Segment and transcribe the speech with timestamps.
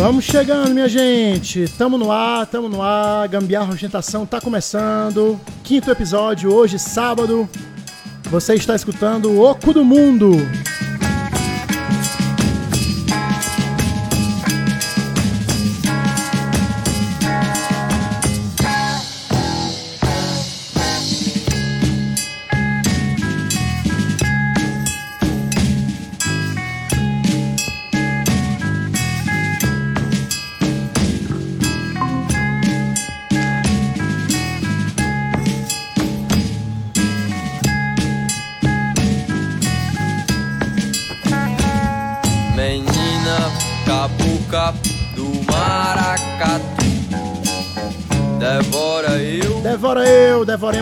[0.00, 1.68] Vamos chegando, minha gente.
[1.76, 3.28] Tamo no ar, tamo no ar.
[3.28, 5.38] Gambiarra Ostentação tá começando.
[5.62, 7.46] Quinto episódio, hoje, sábado.
[8.30, 10.30] Você está escutando o Oco do Mundo.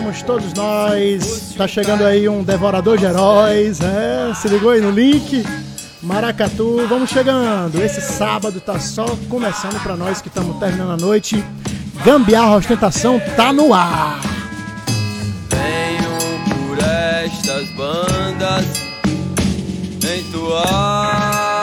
[0.09, 1.53] Devoremos todos nós.
[1.55, 3.79] Tá chegando aí um devorador de heróis.
[3.81, 5.45] É, se ligou aí no link?
[6.01, 7.81] Maracatu, vamos chegando.
[7.81, 11.43] Esse sábado tá só começando pra nós que estamos terminando a noite.
[12.03, 14.19] Gambiarra Ostentação tá no ar.
[15.49, 16.09] Venho
[16.47, 18.65] por estas bandas
[20.01, 21.58] Entoar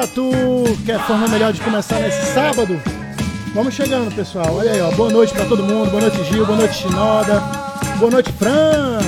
[0.00, 0.30] Maracatu,
[0.84, 2.80] que é a forma melhor de começar nesse sábado.
[3.54, 4.56] Vamos chegando, pessoal.
[4.56, 4.90] Olha aí, ó.
[4.92, 5.90] Boa noite pra todo mundo.
[5.90, 6.46] Boa noite, Gil.
[6.46, 7.42] Boa noite, Shinoda.
[7.98, 8.98] Boa noite, Fran.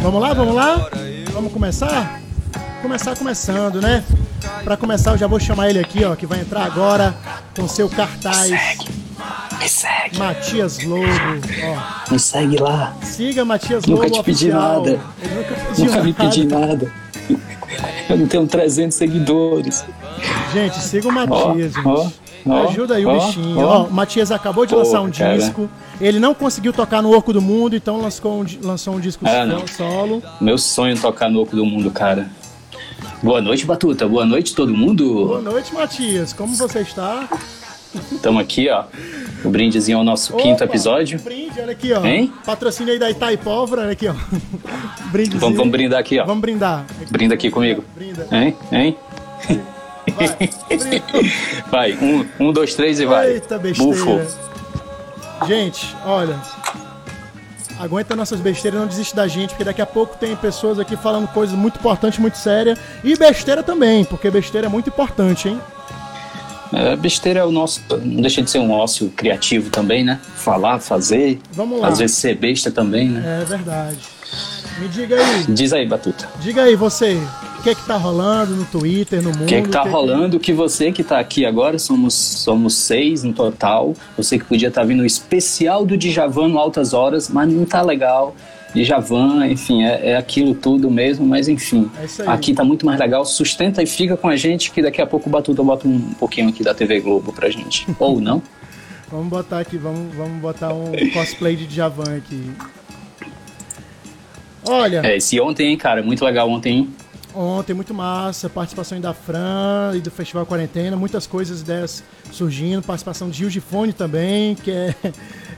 [0.00, 0.91] Vamos lá, vamos lá?
[1.42, 2.20] Vamos começar?
[2.82, 4.04] Começar começando, né?
[4.62, 7.12] Pra começar, eu já vou chamar ele aqui, ó, que vai entrar agora
[7.56, 8.48] com seu cartaz.
[9.58, 12.12] Me segue, Matias Lobo, ó.
[12.12, 12.94] me segue lá.
[13.02, 14.84] Siga Matias Nunca Lobo te pedi oficial.
[14.84, 15.00] nada.
[15.20, 16.24] Ele nunca pediu Nunca me nada.
[16.24, 16.92] pedi nada.
[18.08, 19.84] Eu não tenho 300 seguidores.
[20.52, 22.14] Gente, siga o Matias, gente.
[22.68, 23.58] Ajuda aí o bichinho.
[23.58, 25.36] Ó, o Matias acabou de Pô, lançar um cara.
[25.36, 25.68] disco.
[26.00, 29.42] Ele não conseguiu tocar no Orco do Mundo, então lançou um, lançou um disco Ah,
[29.42, 29.66] so- não.
[29.66, 30.22] solo.
[30.40, 32.28] Meu sonho é tocar no Oco do Mundo, cara.
[33.22, 34.06] Boa noite, Batuta.
[34.08, 35.40] Boa noite, todo Boa mundo.
[35.42, 36.32] noite, Matias.
[36.32, 37.28] Como você está?
[38.10, 38.84] Estamos aqui, ó.
[39.44, 41.20] O brindezinho ao nosso Opa, quinto episódio.
[41.20, 42.04] Brinde, olha aqui, ó.
[42.04, 42.32] Hein?
[42.44, 44.14] Patrocínio aí da Itaipóvora, olha aqui, ó.
[45.12, 45.40] Brindezinho.
[45.40, 46.24] Vamos, vamos brindar aqui, ó.
[46.24, 46.84] Vamos brindar.
[47.10, 47.84] Brinda aqui comigo.
[47.94, 48.26] Brinda.
[48.32, 48.56] Hein?
[48.72, 48.96] Hein?
[50.16, 50.50] Vai.
[51.70, 53.32] Vai, um, um, dois, três e vai.
[53.34, 53.92] Eita besteira.
[53.92, 54.20] Bufo.
[55.46, 56.36] Gente, olha.
[57.78, 61.26] Aguenta nossas besteiras, não desiste da gente, porque daqui a pouco tem pessoas aqui falando
[61.28, 62.78] coisas muito importantes, muito sérias.
[63.02, 65.60] E besteira também, porque besteira é muito importante, hein?
[66.72, 67.82] É, besteira é o nosso.
[67.90, 70.20] Não deixa de ser um ócio criativo também, né?
[70.36, 71.40] Falar, fazer.
[71.52, 71.88] Vamos lá.
[71.88, 73.42] Às vezes ser besta também, né?
[73.42, 73.98] É verdade.
[74.78, 76.26] Me diga aí, Diz aí, Batuta.
[76.40, 77.20] diga aí você,
[77.62, 79.42] que é que tá rolando no Twitter, no mundo?
[79.44, 80.40] O que, é que tá que- rolando?
[80.40, 83.94] Que você que tá aqui agora, somos, somos seis no total.
[84.16, 87.80] Você que podia estar vindo o especial do Djavan no Altas Horas, mas não tá
[87.82, 88.34] legal.
[88.74, 91.90] Djavan, enfim, é, é aquilo tudo mesmo, mas enfim.
[92.00, 92.28] É isso aí.
[92.28, 93.24] aqui tá muito mais legal.
[93.24, 96.48] Sustenta e fica com a gente, que daqui a pouco o Batuta bota um pouquinho
[96.48, 97.86] aqui da TV Globo pra gente.
[98.00, 98.42] Ou não?
[99.10, 102.50] Vamos botar aqui, vamos, vamos botar um cosplay de Djavan aqui.
[104.66, 106.02] Olha, É, esse ontem, hein, cara?
[106.02, 106.88] Muito legal ontem, hein?
[107.34, 113.28] Ontem muito massa, participação da Fran e do Festival Quarentena, muitas coisas ideias surgindo, participação
[113.30, 114.94] de Gil de Fone também, que é,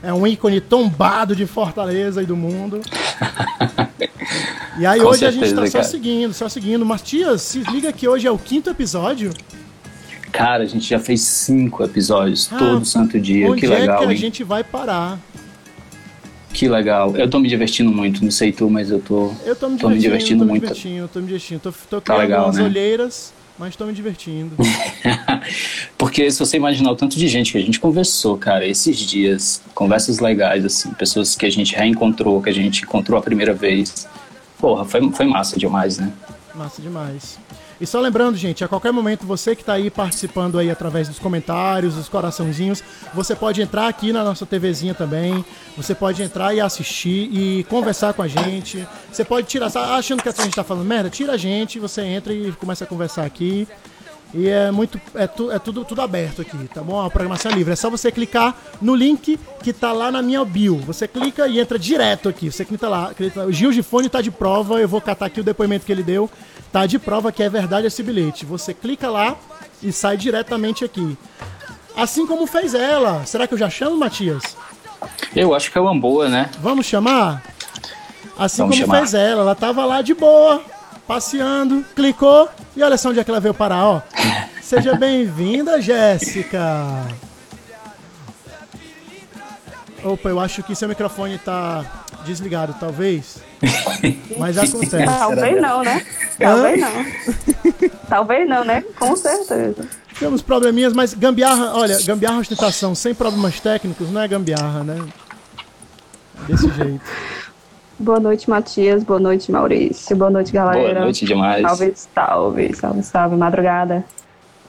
[0.03, 2.81] é um ícone tombado de Fortaleza e do mundo.
[4.77, 5.83] E aí Com hoje a gente certeza, tá só cara.
[5.89, 6.85] seguindo, só seguindo.
[6.85, 9.31] Matias, se liga que hoje é o quinto episódio.
[10.33, 13.53] Cara, a gente já fez cinco episódios, todo Ah, santo dia.
[13.55, 14.17] Que legal, é que a hein?
[14.17, 15.17] gente vai parar?
[16.55, 17.15] Que legal.
[17.17, 19.89] Eu tô me divertindo muito, não sei tu, mas eu tô, Eu tô me tô
[19.89, 20.61] me divertindo, divertindo tô me muito.
[20.63, 21.59] divertindo, tô me divertindo.
[21.59, 22.63] Tô, tô Tá legal, né?
[22.63, 24.55] olheiras, mas tô me divertindo.
[25.97, 29.61] Porque se você imaginar o tanto de gente que a gente conversou, cara, esses dias,
[29.73, 34.07] conversas legais, assim, pessoas que a gente reencontrou, que a gente encontrou a primeira vez.
[34.57, 36.09] Porra, foi, foi massa demais, né?
[36.53, 37.37] Massa demais.
[37.79, 41.19] E só lembrando, gente, a qualquer momento, você que está aí participando aí através dos
[41.19, 42.83] comentários, dos coraçãozinhos,
[43.13, 45.43] você pode entrar aqui na nossa TVzinha também.
[45.75, 48.87] Você pode entrar e assistir e conversar com a gente.
[49.11, 51.09] Você pode tirar, achando que a gente tá falando merda?
[51.09, 53.67] Tira a gente, você entra e começa a conversar aqui.
[54.33, 54.99] E é muito.
[55.13, 57.01] É, tu, é tudo, tudo aberto aqui, tá bom?
[57.01, 57.71] A programação é livre.
[57.73, 60.77] É só você clicar no link que tá lá na minha bio.
[60.79, 62.51] Você clica e entra direto aqui.
[62.51, 63.13] Você clica lá.
[63.13, 64.81] Clica, o Gil Gifone tá de prova.
[64.81, 66.29] Eu vou catar aqui o depoimento que ele deu.
[66.71, 68.45] Tá de prova que é verdade esse bilhete.
[68.45, 69.37] Você clica lá
[69.81, 71.17] e sai diretamente aqui.
[71.95, 73.25] Assim como fez ela.
[73.25, 74.57] Será que eu já chamo, Matias?
[75.33, 76.49] Eu acho que é uma boa, né?
[76.59, 77.41] Vamos chamar?
[78.37, 78.97] Assim Vamos como chamar.
[78.97, 79.41] fez ela.
[79.43, 80.61] Ela tava lá de boa,
[81.07, 84.01] passeando, clicou e olha só onde é que ela veio parar, ó.
[84.61, 87.05] Seja bem-vinda, Jéssica.
[90.03, 91.85] Opa, eu acho que seu microfone tá
[92.25, 93.37] desligado, talvez.
[94.37, 95.05] Mas acontece.
[95.05, 96.05] Talvez não, né?
[96.37, 97.05] Talvez não.
[98.09, 98.83] Talvez não, né?
[98.99, 99.87] Com certeza.
[100.19, 105.05] Temos probleminhas, mas gambiarra, olha, gambiarra ostentação sem problemas técnicos não é gambiarra, né?
[106.47, 107.01] Desse jeito.
[107.97, 109.03] Boa noite, Matias.
[109.03, 110.15] Boa noite, Maurício.
[110.17, 110.93] Boa noite, galera.
[110.93, 111.61] Boa noite demais.
[111.61, 114.03] Salve, salve, salve, salve, madrugada.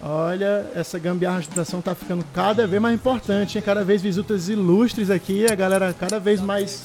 [0.01, 3.65] Olha, essa gambiarra ostentação tá ficando cada vez mais importante, hein?
[3.67, 6.85] Cada vez visitas ilustres aqui, a galera cada vez mais,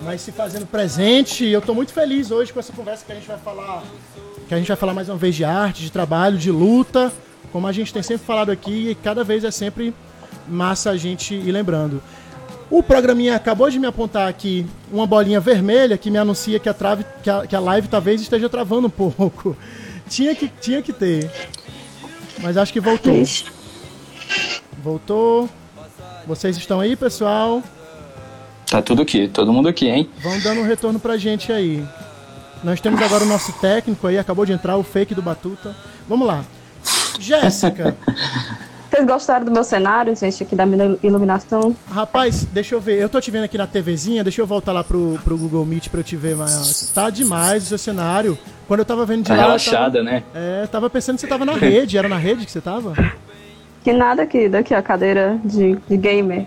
[0.00, 1.44] mais se fazendo presente.
[1.44, 3.82] E eu tô muito feliz hoje com essa conversa que a gente vai falar,
[4.46, 7.10] que a gente vai falar mais uma vez de arte, de trabalho, de luta,
[7.50, 9.92] como a gente tem sempre falado aqui, e cada vez é sempre
[10.46, 12.00] massa a gente ir lembrando.
[12.70, 16.74] O programinha acabou de me apontar aqui uma bolinha vermelha que me anuncia que a,
[16.74, 19.56] trave, que a, que a live talvez esteja travando um pouco.
[20.08, 21.30] Tinha que, tinha que ter.
[22.40, 23.22] Mas acho que voltou.
[24.82, 25.50] Voltou.
[26.26, 27.62] Vocês estão aí, pessoal?
[28.66, 30.08] Tá tudo aqui, todo mundo aqui, hein?
[30.22, 31.86] Vão dando um retorno pra gente aí.
[32.64, 35.76] Nós temos agora o nosso técnico aí, acabou de entrar, o fake do Batuta.
[36.08, 36.42] Vamos lá.
[37.20, 37.94] Jéssica,
[38.90, 41.76] Vocês gostaram do meu cenário, gente, aqui da minha iluminação?
[41.92, 42.98] rapaz, deixa eu ver.
[42.98, 45.88] Eu tô te vendo aqui na TVzinha, deixa eu voltar lá pro, pro Google Meet
[45.88, 46.90] pra eu te ver mais.
[46.94, 48.38] Tá demais o seu cenário.
[48.66, 49.40] Quando eu tava vendo de Tá lá.
[49.42, 50.22] eu relaxada, né?
[50.32, 51.98] Tava, é, tava pensando que você tava na rede.
[51.98, 52.94] Era na rede que você tava?
[53.84, 56.46] Que nada aqui, daqui, ó, cadeira de, de gamer.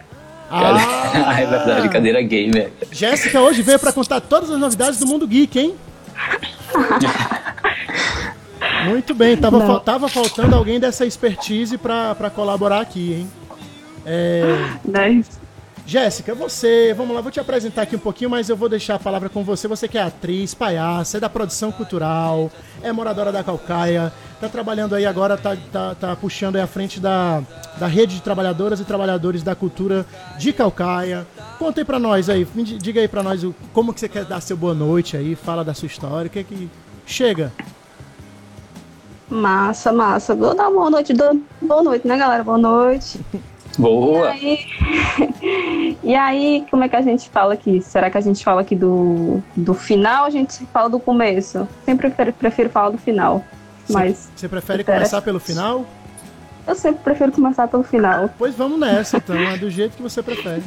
[0.50, 2.72] Ah, é verdade, cadeira gamer.
[2.92, 5.76] Jéssica hoje veio pra contar todas as novidades do mundo geek, hein?
[8.86, 13.30] Muito bem, tava, fal- tava faltando alguém dessa expertise pra colaborar aqui, hein?
[14.06, 14.42] É,
[14.86, 15.24] Né?
[15.86, 19.00] Jéssica, você, vamos lá, vou te apresentar aqui um pouquinho, mas eu vou deixar a
[19.00, 19.68] palavra com você.
[19.68, 22.52] Você que é atriz, palhaça, é da produção cultural,
[22.84, 27.00] é moradora da Calcaia, tá trabalhando aí agora, tá, tá, tá puxando aí à frente
[27.00, 27.42] da,
[27.78, 30.06] da rede de trabalhadoras e trabalhadores da cultura
[30.38, 31.26] de Calcaia.
[31.58, 32.48] Conta aí pra nós aí,
[32.80, 33.44] diga aí pra nós
[33.74, 36.40] como que você quer dar seu boa noite aí, fala da sua história, o que
[36.40, 36.70] é que...
[37.08, 37.52] Chega!
[39.32, 40.36] Massa, massa.
[40.36, 41.14] Vou dar uma boa noite.
[41.62, 42.44] Boa noite, né, galera?
[42.44, 43.18] Boa noite.
[43.34, 44.30] E Boa!
[44.30, 44.68] aí,
[46.04, 47.82] e aí, como é que a gente fala aqui?
[47.82, 51.66] Será que a gente fala aqui do, do final ou a gente fala do começo?
[51.86, 53.42] Sempre prefiro, prefiro falar do final.
[53.90, 54.98] Mas Você prefere Espera.
[54.98, 55.86] começar pelo final?
[56.68, 58.30] eu sempre prefiro começar pelo final.
[58.38, 60.64] Pois vamos nessa, então, é do jeito que você prefere.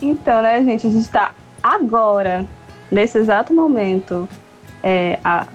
[0.00, 2.46] Então, né, gente, a gente tá agora,
[2.90, 4.28] nesse exato momento,
[4.82, 5.46] é, a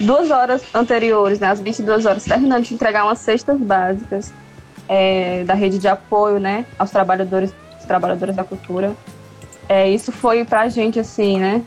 [0.00, 4.32] duas horas anteriores, né, às 22 horas, terminando de entregar umas cestas básicas
[4.88, 7.52] é, da rede de apoio, né, aos trabalhadores
[7.86, 8.92] trabalhadoras da cultura.
[9.68, 11.62] É, isso foi pra gente, assim, né,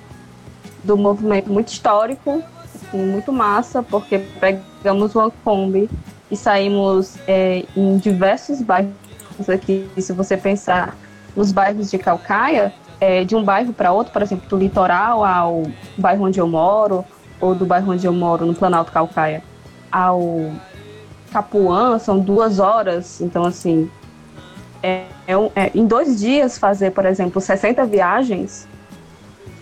[0.83, 5.89] do movimento muito histórico, assim, muito massa, porque pegamos uma Kombi
[6.29, 8.93] e saímos é, em diversos bairros
[9.49, 10.95] aqui, se você pensar
[11.35, 15.63] nos bairros de Calcaia, é, de um bairro para outro, por exemplo, do litoral ao
[15.97, 17.03] bairro onde eu moro,
[17.41, 19.43] ou do bairro onde eu moro, no Planalto Calcaia,
[19.91, 20.51] ao
[21.31, 23.19] Capuã, são duas horas.
[23.19, 23.89] Então, assim,
[24.83, 28.67] é, é é, em dois dias fazer, por exemplo, 60 viagens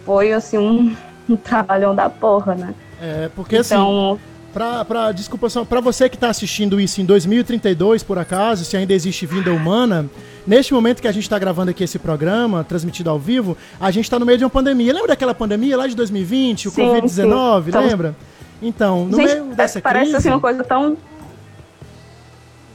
[0.05, 0.95] foi, assim, um,
[1.29, 2.75] um trabalhão da porra, né?
[3.01, 4.19] É, porque assim, Então,
[4.53, 8.75] Pra, pra, desculpa, só, pra você que tá assistindo isso em 2032, por acaso, se
[8.75, 10.09] ainda existe vida humana,
[10.45, 14.09] neste momento que a gente tá gravando aqui esse programa, transmitido ao vivo, a gente
[14.09, 14.91] tá no meio de uma pandemia.
[14.91, 17.69] Lembra daquela pandemia lá de 2020, o Sim, Covid-19, sim.
[17.69, 18.15] Então- lembra?
[18.61, 20.17] Então, no gente, meio dessa parece crise...
[20.17, 20.97] assim uma coisa tão.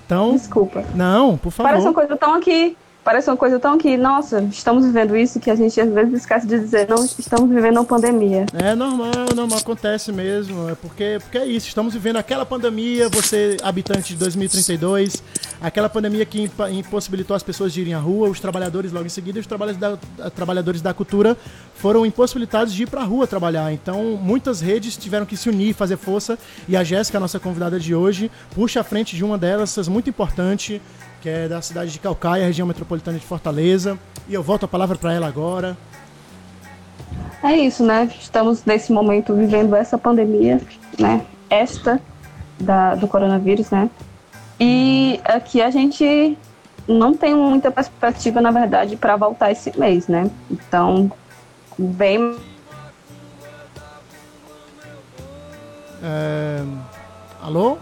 [0.06, 0.84] Então, Desculpa.
[0.94, 1.70] não, por favor.
[1.70, 2.76] Parece uma coisa tão aqui.
[3.04, 6.46] Parece uma coisa tão que, nossa, estamos vivendo isso que a gente às vezes esquece
[6.46, 8.46] de dizer, não, estamos vivendo uma pandemia.
[8.54, 10.70] É normal, normal, acontece mesmo.
[10.70, 15.22] É porque, porque é isso, estamos vivendo aquela pandemia, você, habitante de 2032,
[15.60, 19.38] aquela pandemia que impossibilitou as pessoas de irem à rua, os trabalhadores logo em seguida,
[19.38, 21.36] os trabalhadores da, trabalhadores da cultura
[21.74, 23.70] foram impossibilitados de ir pra rua trabalhar.
[23.70, 27.78] Então, muitas redes tiveram que se unir, fazer força, e a Jéssica, a nossa convidada
[27.78, 30.80] de hoje, puxa à frente de uma delas, muito importante,
[31.24, 33.98] que é da cidade de Calcaia, região metropolitana de Fortaleza.
[34.28, 35.74] E eu volto a palavra para ela agora.
[37.42, 38.10] É isso, né?
[38.20, 40.60] Estamos nesse momento vivendo essa pandemia,
[41.00, 41.24] né?
[41.48, 41.98] Esta
[42.60, 43.88] da, do coronavírus, né?
[44.60, 46.36] E aqui a gente
[46.86, 50.30] não tem muita perspectiva, na verdade, para voltar esse mês, né?
[50.50, 51.10] Então,
[51.78, 52.36] bem.
[56.02, 56.62] É...
[57.40, 57.78] Alô?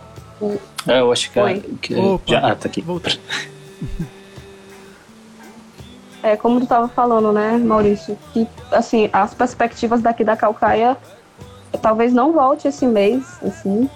[0.86, 1.60] É, eu acho que, Oi.
[1.80, 2.80] que Opa, já ah, tá aqui.
[2.80, 3.12] voltou.
[6.22, 10.96] É, como tu estava falando, né, Maurício, que assim, as perspectivas daqui da Calcaia
[11.80, 13.88] talvez não volte esse mês, assim.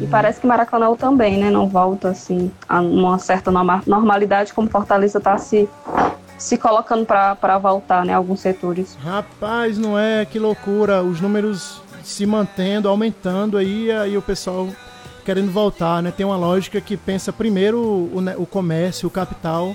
[0.00, 4.68] E parece que Maracanã também, né, não volta assim a uma certa norma- normalidade como
[4.70, 5.68] Fortaleza está se
[6.38, 8.96] se colocando para voltar, né, alguns setores.
[9.02, 10.24] Rapaz, não é?
[10.24, 11.02] Que loucura.
[11.02, 14.66] Os números se mantendo, aumentando aí, aí o pessoal
[15.24, 16.12] querendo voltar, né?
[16.16, 19.74] Tem uma lógica que pensa primeiro o, o comércio, o capital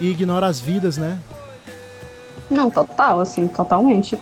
[0.00, 1.18] e ignora as vidas, né?
[2.50, 4.18] Não, total, assim, totalmente.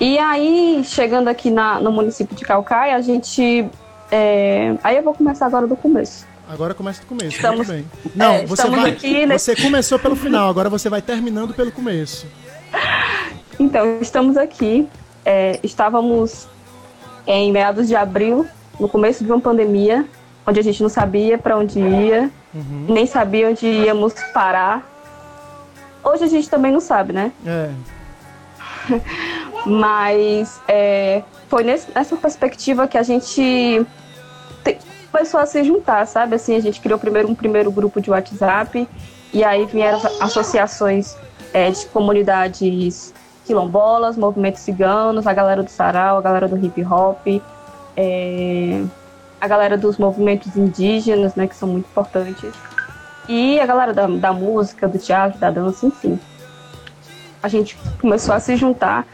[0.00, 3.68] E aí, chegando aqui na, no município de Calcaia, a gente.
[4.12, 6.26] é, Aí eu vou começar agora do começo.
[6.48, 7.84] Agora começa do começo, Estamos- bem.
[8.14, 8.92] Não, é, você vai.
[8.92, 12.26] nesse- Você começou pelo final, agora você vai terminando pelo começo.
[13.58, 14.88] Então, estamos aqui.
[15.24, 16.46] é, estávamos
[17.26, 18.46] em meados de abril,
[18.78, 20.04] no começo de uma pandemia,
[20.46, 22.30] onde a gente não sabia para onde ia,
[22.88, 24.86] nem sabia onde íamos parar.
[26.02, 27.32] Hoje a gente também não sabe, né?
[27.46, 27.70] É.
[29.66, 33.84] Mas é, foi nessa perspectiva que a gente
[34.64, 34.78] te-
[35.12, 36.36] começou a se juntar, sabe?
[36.36, 38.88] Assim, a gente criou primeiro um primeiro grupo de WhatsApp
[39.32, 41.16] e aí vieram as associações
[41.52, 43.12] é, de comunidades
[43.44, 47.26] quilombolas, movimentos ciganos, a galera do sarau, a galera do hip hop,
[48.00, 48.84] é,
[49.40, 52.52] a galera dos movimentos indígenas, né, que são muito importantes,
[53.28, 56.18] e a galera da, da música, do teatro, da dança, enfim.
[57.42, 59.04] A gente começou a se juntar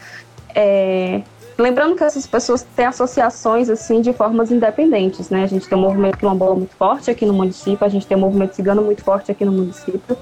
[0.55, 1.23] é,
[1.59, 5.45] lembrando que essas pessoas têm associações assim de formas independentes, né?
[5.45, 8.21] A gente tem um movimento quilombola muito forte aqui no município, a gente tem um
[8.21, 10.17] movimento cigano muito forte aqui no município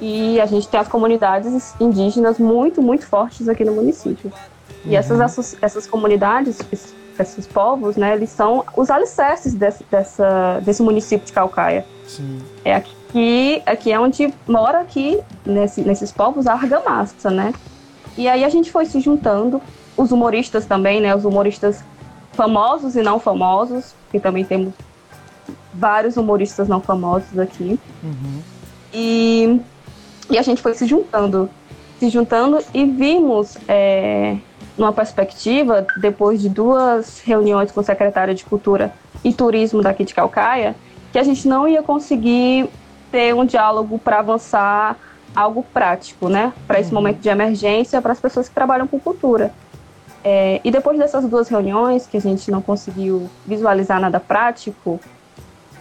[0.00, 4.32] e a gente tem as comunidades indígenas muito, muito fortes aqui no município.
[4.84, 10.60] E essas, asso- essas comunidades, esses, esses povos, né, eles são os alicerces desse, dessa,
[10.64, 11.84] desse município de Calcaia.
[12.06, 12.40] Sim.
[12.64, 17.52] É aqui, aqui é onde mora aqui, nesse, nesses povos, a argamassa, né?
[18.16, 19.60] E aí a gente foi se juntando,
[19.96, 21.14] os humoristas também, né?
[21.14, 21.84] Os humoristas
[22.32, 24.72] famosos e não famosos, que também temos
[25.74, 27.78] vários humoristas não famosos aqui.
[28.92, 29.60] E,
[30.30, 31.50] e a gente foi se juntando,
[31.98, 34.36] se juntando e vimos, é,
[34.78, 38.92] numa perspectiva, depois de duas reuniões com o secretário de Cultura
[39.24, 40.76] e Turismo daqui de Calcaia,
[41.12, 42.68] que a gente não ia conseguir
[43.10, 44.96] ter um diálogo para avançar
[45.34, 46.52] algo prático, né?
[46.66, 49.52] Para esse momento de emergência, para as pessoas que trabalham com cultura.
[50.24, 55.00] É, e depois dessas duas reuniões, que a gente não conseguiu visualizar nada prático,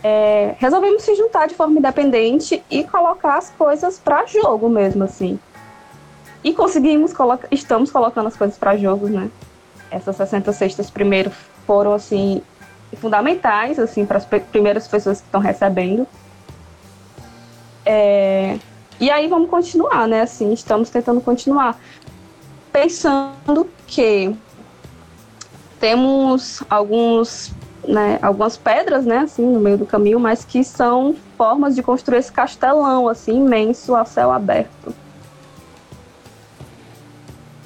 [0.04, 5.40] é, resolvemos se juntar de forma independente e colocar as coisas para jogo mesmo, assim.
[6.44, 9.30] E conseguimos colocar, estamos colocando as coisas para jogo, né?
[9.90, 11.32] Essas 60 cestas primeiro
[11.66, 12.42] foram assim
[12.98, 16.08] fundamentais assim para as primeiras pessoas que estão recebendo.
[17.86, 18.58] É,
[19.00, 20.22] e aí vamos continuar, né?
[20.22, 21.80] Assim, estamos tentando continuar
[22.72, 24.36] pensando que
[25.80, 27.52] temos alguns,
[27.88, 32.20] né, algumas pedras, né, assim, no meio do caminho, mas que são formas de construir
[32.20, 34.94] esse castelão, assim, imenso a céu aberto.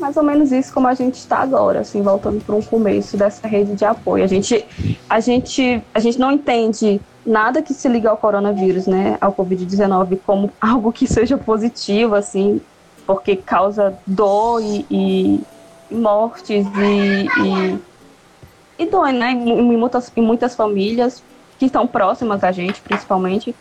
[0.01, 3.48] Mais ou menos isso como a gente está agora, assim, voltando para um começo dessa
[3.48, 4.24] rede de apoio.
[4.24, 4.67] A gente,
[5.10, 10.17] a gente, a gente não entende nada que se liga ao coronavírus, né, ao Covid-19,
[10.25, 12.62] como algo que seja positivo, assim,
[13.05, 15.48] porque causa dor e, e-
[15.93, 17.86] mortes e, e,
[18.79, 21.25] e dói, né, em muitas, em muitas famílias
[21.58, 23.58] que estão próximas a gente, principalmente.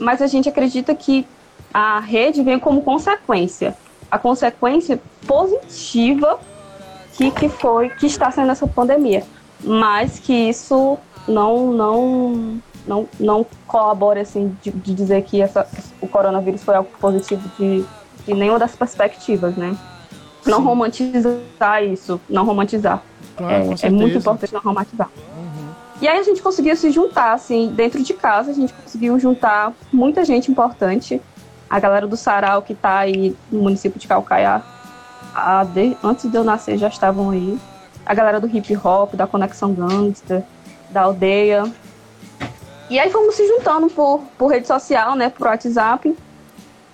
[0.00, 1.30] Mas a gente acredita que
[1.72, 3.78] a rede vem como consequência.
[4.10, 6.38] A consequência positiva
[7.14, 9.24] que, que foi, que está sendo essa pandemia.
[9.64, 15.66] Mas que isso não, não, não, não colabora assim de, de dizer que essa,
[16.00, 17.84] o coronavírus foi algo positivo de,
[18.26, 19.76] de nenhuma das perspectivas, né?
[20.44, 23.02] Não romantizar isso, não romantizar.
[23.36, 25.10] Claro, é, é muito importante não romantizar.
[26.00, 29.72] E aí a gente conseguiu se juntar, assim, dentro de casa, a gente conseguiu juntar
[29.90, 31.20] muita gente importante.
[31.68, 34.62] A galera do Sarau, que tá aí no município de Calcaia,
[35.72, 37.58] de- antes de eu nascer já estavam aí.
[38.04, 40.42] A galera do hip hop, da Conexão Gangster,
[40.90, 41.64] da aldeia.
[42.88, 46.16] E aí fomos se juntando por, por rede social, né, por WhatsApp.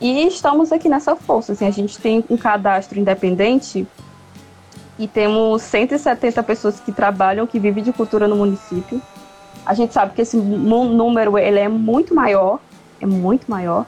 [0.01, 3.87] E estamos aqui nessa força, assim, a gente tem um cadastro independente
[4.99, 9.01] e temos 170 pessoas que trabalham, que vivem de cultura no município.
[9.65, 12.59] A gente sabe que esse número ele é muito maior,
[13.01, 13.87] é muito maior.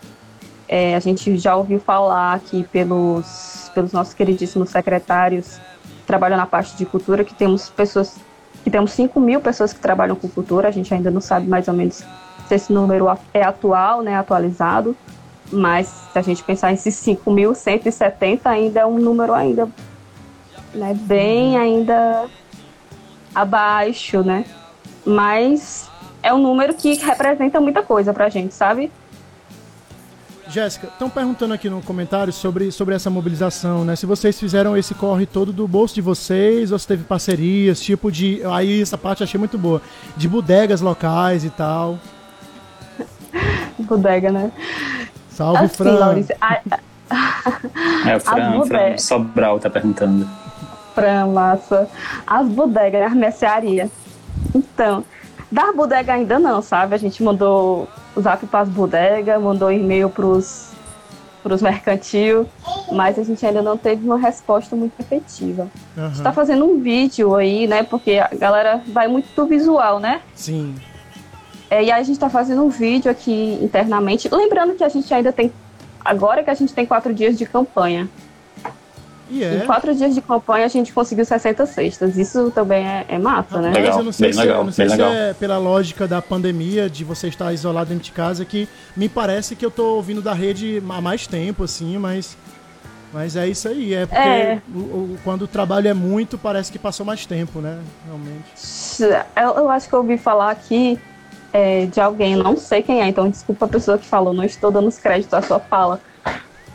[0.69, 6.47] É, a gente já ouviu falar aqui pelos, pelos nossos queridíssimos secretários que trabalham na
[6.47, 8.17] parte de cultura que temos pessoas
[8.63, 10.69] que temos 5 mil pessoas que trabalham com cultura.
[10.69, 12.03] A gente ainda não sabe mais ou menos
[12.49, 14.97] se esse número é atual, né, atualizado.
[15.53, 19.69] Mas se a gente pensar em esses 5.170 ainda é um número ainda
[20.75, 22.27] né, bem ainda
[23.35, 24.45] abaixo, né?
[25.05, 25.91] Mas
[26.23, 28.91] é um número que representa muita coisa pra gente, sabe?
[30.49, 33.97] Jéssica, estão perguntando aqui no comentário sobre, sobre essa mobilização, né?
[33.97, 38.13] Se vocês fizeram esse corre todo do bolso de vocês, ou se teve parcerias, tipo
[38.13, 38.43] de.
[38.45, 39.81] Aí essa parte eu achei muito boa.
[40.17, 41.99] De bodegas locais e tal.
[43.79, 44.53] Bodega, né?
[45.31, 46.01] Salve, Assim, Fran.
[46.01, 46.61] Maurício, a,
[48.07, 48.99] É, o Fran, As Fran.
[48.99, 50.29] Sobral tá perguntando.
[50.95, 51.89] Fran, massa.
[52.27, 53.07] As bodegas, né?
[53.07, 53.91] As mercearias.
[54.55, 55.05] Então,
[55.51, 56.95] das bodegas ainda não, sabe?
[56.95, 60.71] A gente mandou o zap pras bodegas, mandou e-mail pros,
[61.43, 62.47] pros mercantil,
[62.93, 65.69] mas a gente ainda não teve uma resposta muito efetiva.
[65.97, 66.33] A gente tá Aham.
[66.35, 67.83] fazendo um vídeo aí, né?
[67.83, 70.21] Porque a galera vai muito do visual, né?
[70.35, 70.75] Sim.
[71.71, 74.29] É, e aí a gente tá fazendo um vídeo aqui internamente.
[74.33, 75.53] Lembrando que a gente ainda tem.
[76.05, 78.09] Agora que a gente tem quatro dias de campanha.
[79.31, 79.61] Em é.
[79.65, 82.17] quatro dias de campanha a gente conseguiu 60 cestas.
[82.19, 83.71] Isso também é, é massa, né?
[83.71, 85.15] Legal, Mas eu não sei bem se, legal, eu não sei bem se legal.
[85.17, 89.57] é pela lógica da pandemia, de você estar isolado dentro de casa, que me parece
[89.57, 92.37] que eu tô ouvindo da rede há mais tempo, assim, mas.
[93.13, 94.61] Mas é isso aí, é porque É.
[94.75, 97.79] o- o- quando o trabalho é muito, parece que passou mais tempo, né?
[98.05, 99.25] Realmente.
[99.37, 100.99] Eu, eu acho que eu ouvi falar aqui
[101.53, 104.73] é, de alguém, não sei quem é, então desculpa a pessoa que falou, não estou
[104.73, 106.01] dando os créditos à sua fala.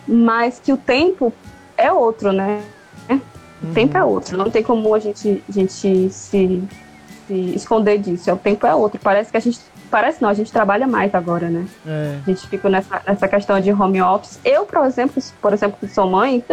[0.08, 1.34] Mas que o tempo
[1.80, 2.62] é outro, né?
[3.62, 4.38] O tempo é outro.
[4.38, 6.64] Não tem como a gente, a gente se, se
[7.30, 8.32] esconder disso.
[8.32, 9.00] O tempo é outro.
[9.02, 9.60] Parece que a gente.
[9.92, 11.68] Parece não, a gente trabalha mais agora, né?
[11.86, 12.20] É.
[12.26, 14.40] A gente fica nessa, nessa questão de home office.
[14.46, 16.44] Eu, por exemplo, por exemplo, que sou mãe,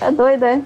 [0.00, 0.62] é doida, é?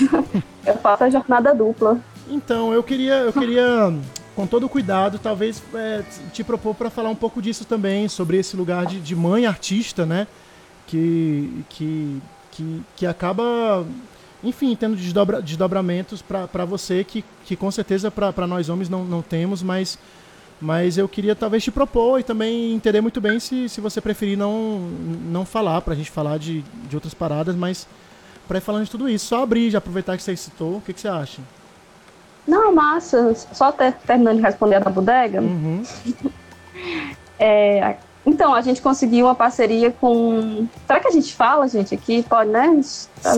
[0.66, 1.98] eu faço a jornada dupla.
[2.28, 3.92] Então, eu queria, eu queria,
[4.34, 8.56] com todo cuidado, talvez é, te propor para falar um pouco disso também, sobre esse
[8.56, 10.26] lugar de, de mãe artista, né?
[10.88, 13.84] Que, que, que, que acaba,
[14.42, 19.22] enfim, tendo desdobra, desdobramentos para você, que, que com certeza para nós homens não, não
[19.22, 19.98] temos, mas,
[20.60, 24.36] mas eu queria talvez te propor e também entender muito bem se, se você preferir
[24.36, 24.78] não,
[25.30, 27.86] não falar, para a gente falar de, de outras paradas, mas
[28.48, 30.92] para ir falando de tudo isso, só abrir, já aproveitar que você citou, o que,
[30.92, 31.40] que você acha?
[32.48, 33.32] Não, massa.
[33.52, 35.40] Só ter- terminando de responder a da bodega.
[35.40, 35.84] Uhum.
[37.38, 40.66] É, então, a gente conseguiu uma parceria com.
[40.86, 42.22] Será que a gente fala, gente, aqui?
[42.22, 42.80] Pode, né?
[43.22, 43.32] Tá?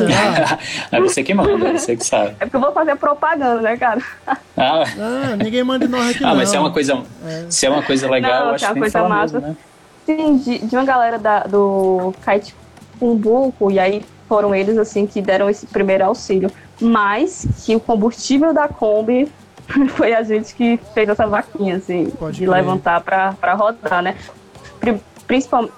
[0.91, 2.31] É você que manda, é você que sabe.
[2.41, 4.01] É porque eu vou fazer propaganda, né, cara?
[4.27, 6.37] Ah, Ah, ninguém manda nós aqui ah não.
[6.37, 7.03] mas se é uma coisa,
[7.49, 9.35] se é uma coisa legal, Não, eu acho que é uma coisa massa.
[9.41, 9.57] mesmo, né?
[10.05, 12.55] Sim, de, de uma galera da, do Kite
[12.99, 16.51] Cumbuco, e aí foram eles, assim, que deram esse primeiro auxílio.
[16.81, 19.31] Mas que o combustível da Kombi
[19.95, 22.51] foi a gente que fez essa vaquinha, assim, Pode de crer.
[22.57, 24.17] levantar pra, pra rodar, né?
[24.83, 25.69] Pri- Principal,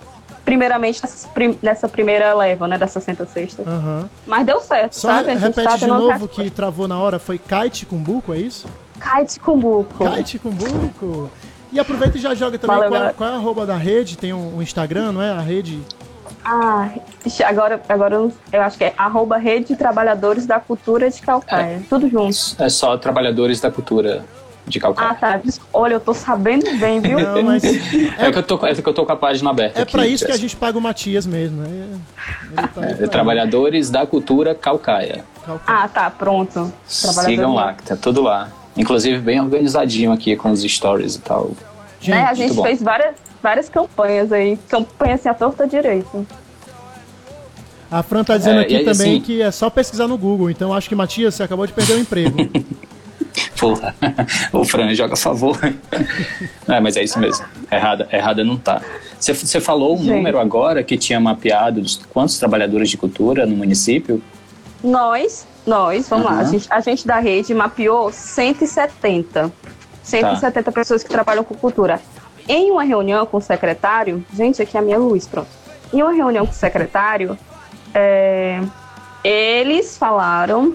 [0.45, 3.65] primeiramente nessa, prim- nessa primeira leva, né, das 60 cestas.
[3.67, 4.09] Aham.
[4.27, 5.35] Mas deu certo, Só sabe?
[5.35, 8.67] Repete tá de novo que travou na hora, foi kite com buco, é isso?
[8.95, 10.11] Kite Cumbuco.
[10.11, 11.31] Kite com buco.
[11.71, 14.17] E aproveita e já joga também Valeu, qual, é- qual é a arroba da rede,
[14.17, 15.31] tem um, um Instagram, não é?
[15.31, 15.81] A rede.
[16.45, 16.91] Ah,
[17.47, 21.83] agora, agora eu acho que é arroba Rede de Trabalhadores da Cultura de Calcaia.
[21.89, 22.37] Tudo junto.
[22.63, 24.25] É só trabalhadores da cultura
[24.67, 25.15] de Ah, Calcaia.
[25.15, 25.37] tá.
[25.39, 27.19] Des- Olha, eu tô sabendo bem, viu?
[27.21, 27.63] Não, mas
[28.19, 29.79] é, que eu tô, é que eu tô com a página aberta.
[29.79, 31.99] é aqui, pra isso que a gente paga o Matias mesmo, né?
[32.55, 35.25] Tá É, Trabalhadores da cultura Calcaia.
[35.45, 35.85] calcular.
[35.85, 36.73] Ah, tá, pronto.
[36.87, 38.49] Sigam lá, que tá tudo lá.
[38.77, 41.53] Inclusive bem organizadinho aqui com os stories e tal.
[42.01, 42.25] Gente, né?
[42.25, 42.63] A gente bom.
[42.63, 44.59] fez várias, várias campanhas aí.
[44.69, 46.27] Campanha assim, a torta direito.
[47.91, 50.51] a Fran tá dizendo É, aqui aí, também assim- que é só pesquisar no Google,
[50.51, 52.37] então acho que Matias, você acabou de perder o emprego.
[54.53, 55.59] O Fran joga a favor.
[56.69, 57.45] é, mas é isso mesmo.
[57.71, 58.83] Errada, errada não tá.
[59.19, 60.11] Você- falou um Gente.
[60.11, 64.23] número agora que tinha mapeado quantos trabalhadores de cultura no município?
[64.83, 66.33] Nós, nós, vamos lá.
[66.33, 66.41] Aham.
[66.41, 69.51] A gente, a gente da rede mapeou 170.
[70.03, 72.01] 170 pessoas que trabalham com cultura.
[72.47, 75.49] Em uma reunião com o secretário, gente, aqui é a minha luz, pronto.
[75.93, 77.39] Em uma reunião com o secretário,
[77.95, 78.61] é,
[79.23, 80.75] eles falaram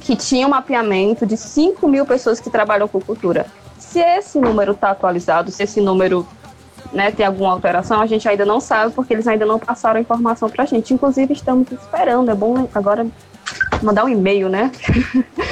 [0.00, 3.46] que tinha um mapeamento de 5 mil pessoas que trabalham com cultura.
[3.78, 6.26] Se esse número está atualizado, se esse número
[6.92, 10.00] né, tem alguma alteração, a gente ainda não sabe, porque eles ainda não passaram a
[10.00, 10.94] informação para a gente.
[10.94, 12.30] Inclusive, estamos esperando.
[12.30, 13.06] É bom agora
[13.82, 14.70] mandar um e-mail, né?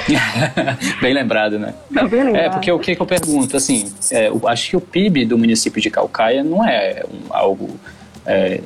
[1.00, 1.74] Bem lembrado, né?
[1.92, 2.44] Tá bem lembrado.
[2.44, 5.36] É, porque o que, que eu pergunto, assim, é, eu acho que o PIB do
[5.38, 7.70] município de Calcaia não é um- algo
[8.26, 8.60] é,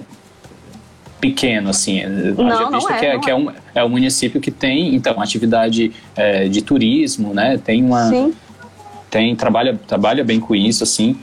[1.20, 2.02] pequeno, assim.
[2.06, 4.94] Não, Haja não é, que, é, não que é, um, é um município que tem,
[4.94, 7.58] então, atividade é, de turismo, né?
[7.62, 8.08] Tem uma...
[8.08, 8.34] Sim.
[9.10, 11.16] tem trabalha trabalha bem com isso assim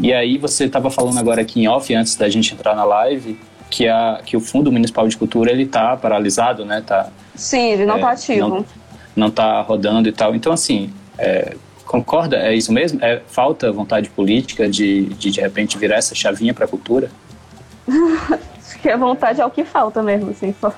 [0.00, 3.38] e aí você estava falando agora aqui em off antes da gente entrar na live
[3.70, 7.86] que a que o fundo municipal de cultura ele tá paralisado né tá Sim, ele
[7.86, 8.48] não É, tá ativo.
[8.48, 8.64] não-
[9.16, 14.10] não tá rodando e tal então assim é, concorda é isso mesmo é falta vontade
[14.10, 17.10] política de de, de repente virar essa chavinha para a cultura
[18.82, 20.54] que a vontade é o que falta mesmo, assim.
[20.60, 20.68] Só,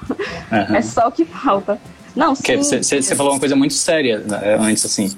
[0.53, 0.77] Aham.
[0.77, 1.79] É só o que falta.
[2.15, 2.63] Não, sim.
[2.63, 5.11] você falou uma coisa muito séria né, antes, assim,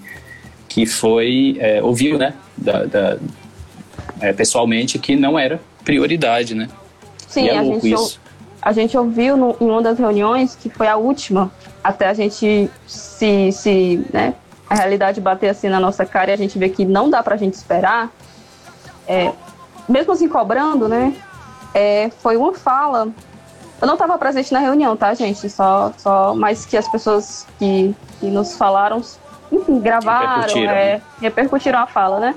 [0.69, 3.19] que foi, é, ouviu, né, da, da-
[4.21, 6.69] é, pessoalmente, que não era prioridade, né?
[7.29, 8.21] Sim, e é a, louco gente, isso.
[8.63, 11.51] a gente ouviu no- em uma das reuniões, que foi a última,
[11.85, 14.33] até a gente se, se né,
[14.71, 17.37] a realidade bater assim na nossa cara e a gente ver que não dá pra
[17.37, 18.11] gente esperar,
[19.07, 19.33] é,
[19.87, 21.13] mesmo assim cobrando, né,
[21.75, 23.09] é, foi uma fala.
[23.81, 25.49] Eu não estava presente na reunião, tá, gente?
[25.51, 29.03] Só, só, mas que as pessoas que, que nos falaram,
[29.53, 31.03] enfim, gravaram, Repercutiram, é, né?
[31.21, 32.35] repercutiram a fala, né?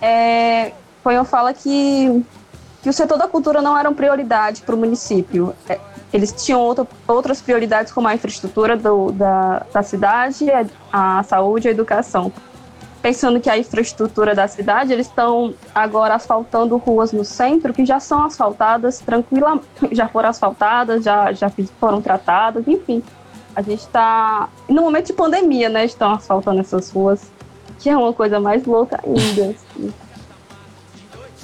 [0.00, 2.24] É, foi uma fala que
[2.82, 5.52] que o setor da cultura não era uma prioridade para o município.
[5.68, 5.76] É,
[6.12, 10.46] Eles tinham outra- outras prioridades, como a infraestrutura do- da, da cidade,
[10.92, 12.32] a, a saúde e a educação.
[13.06, 18.00] Pensando que a infraestrutura da cidade, eles estão agora asfaltando ruas no centro que já
[18.00, 19.60] são asfaltadas tranquila,
[19.92, 23.04] já foram asfaltadas, já, já foram tratadas, enfim.
[23.54, 24.48] A gente está.
[24.68, 25.84] No momento de pandemia, né?
[25.84, 27.30] Estão asfaltando essas ruas,
[27.78, 29.54] que é uma coisa mais louca ainda.
[29.54, 29.94] assim.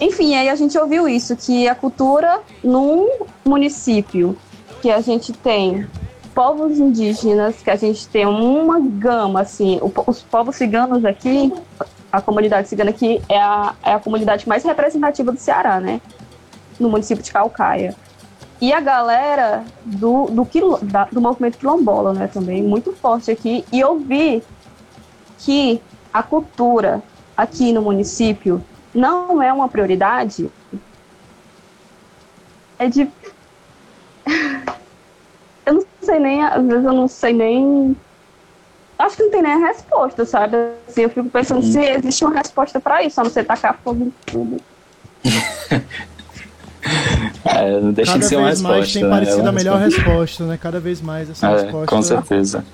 [0.01, 3.09] Enfim, aí a gente ouviu isso, que a cultura num
[3.45, 4.37] município
[4.81, 5.89] que a gente tem
[6.35, 11.53] povos indígenas, que a gente tem uma gama, assim, os povos ciganos aqui,
[12.11, 16.01] a comunidade cigana aqui é a, é a comunidade mais representativa do Ceará, né?
[16.79, 17.95] No município de Calcaia.
[18.61, 23.65] E a galera do, do, quilo- da- do movimento quilombola, né, também, muito forte aqui.
[23.73, 24.43] E eu vi
[25.39, 25.81] que
[26.13, 27.03] a cultura
[27.37, 28.63] aqui no município
[28.95, 30.49] não é uma prioridade,
[32.79, 33.11] é de.
[36.03, 37.97] Sei nem, às vezes eu não sei nem.
[38.99, 40.57] Acho que não tem nem a resposta, sabe?
[40.89, 44.05] Assim, eu fico pensando se existe uma resposta pra isso, a não ser tacar fogo
[44.05, 44.57] em tudo.
[47.45, 48.79] É, não deixa Cada de ser uma vez resposta.
[48.79, 49.11] mais tem né?
[49.11, 50.11] parecido É a melhor resposta.
[50.11, 50.59] resposta, né?
[50.61, 52.65] Cada vez mais essa É, resposta com certeza.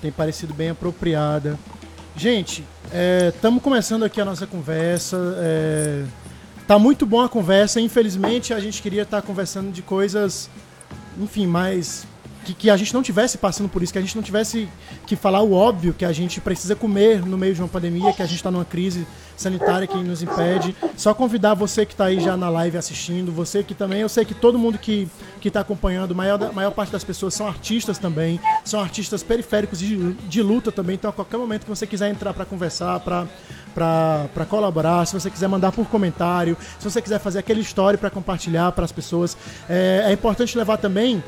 [0.00, 1.58] tem parecido bem apropriada.
[2.14, 2.64] Gente,
[3.34, 5.16] estamos começando aqui a nossa conversa.
[5.38, 6.04] É,
[6.66, 7.80] tá muito bom a conversa.
[7.80, 10.50] Infelizmente, a gente queria estar conversando de coisas,
[11.18, 12.06] enfim, mais.
[12.46, 14.68] Que, que a gente não tivesse passando por isso, que a gente não tivesse
[15.04, 18.22] que falar o óbvio, que a gente precisa comer no meio de uma pandemia, que
[18.22, 19.04] a gente está numa crise
[19.36, 20.74] sanitária que nos impede.
[20.96, 24.24] Só convidar você que está aí já na live assistindo, você que também, eu sei
[24.24, 25.08] que todo mundo que
[25.44, 30.12] está acompanhando, a maior, maior parte das pessoas são artistas também, são artistas periféricos de,
[30.12, 33.26] de luta também, então a qualquer momento que você quiser entrar para conversar, para
[33.76, 38.08] para colaborar, se você quiser mandar por comentário, se você quiser fazer aquele story para
[38.08, 39.36] compartilhar para as pessoas,
[39.68, 41.22] é, é importante levar também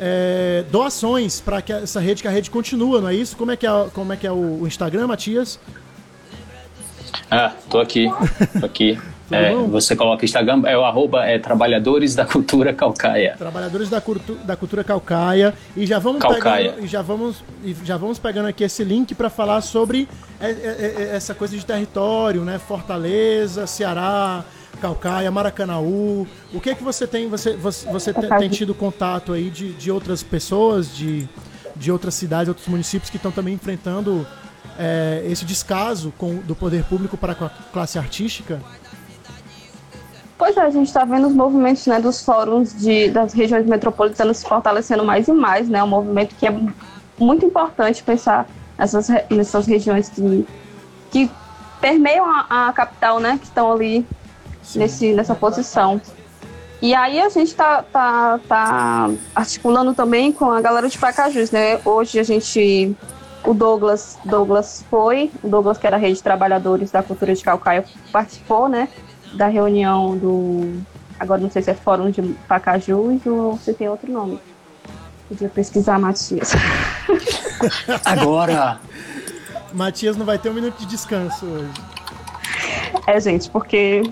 [0.00, 3.36] é, doações para que essa rede, que a rede continua, não é isso?
[3.36, 5.58] Como é que é, como é, que é o, o Instagram, Matias?
[7.30, 8.06] Ah, tô aqui.
[8.60, 8.98] Tô aqui.
[9.30, 13.34] É, você coloca Instagram, é o arroba é, Trabalhadores da Cultura Calcaia.
[13.38, 16.68] Trabalhadores da, cultu- da cultura calcaia e já vamos Calcaia.
[16.72, 20.06] pegando e já vamos e já vamos pegando aqui esse link para falar sobre
[20.38, 22.58] é, é, é, essa coisa de território, né?
[22.58, 24.44] Fortaleza, Ceará,
[24.80, 26.26] Calcaia, Maracanaú.
[26.52, 29.72] O que é que você tem você você, você te- tem tido contato aí de,
[29.72, 31.28] de outras pessoas de
[31.76, 34.24] de outras cidades, outros municípios que estão também enfrentando
[34.78, 38.60] é, esse descaso com, do poder público para a classe artística?
[40.36, 44.38] Pois é, a gente está vendo os movimentos né, dos fóruns de, das regiões metropolitanas
[44.38, 45.82] se fortalecendo mais e mais, né?
[45.82, 46.54] Um movimento que é
[47.18, 50.46] muito importante pensar nessas, nessas regiões que,
[51.10, 51.30] que
[51.80, 53.38] permeiam a, a capital, né?
[53.38, 54.04] Que estão ali
[54.74, 56.00] nesse, nessa posição.
[56.80, 61.80] E aí a gente tá, tá, tá articulando também com a galera de Pacajus, né?
[61.84, 62.94] Hoje a gente.
[63.42, 67.42] O Douglas, Douglas foi, o Douglas, que era a rede de trabalhadores da cultura de
[67.42, 68.88] Calcaia, participou, né?
[69.34, 70.82] Da reunião do.
[71.18, 74.40] Agora não sei se é Fórum de Pacajus ou se tem outro nome.
[75.28, 76.52] Podia pesquisar, Matias.
[78.04, 78.78] Agora!
[79.72, 81.72] Matias não vai ter um minuto de descanso hoje.
[83.06, 84.02] É, gente, porque.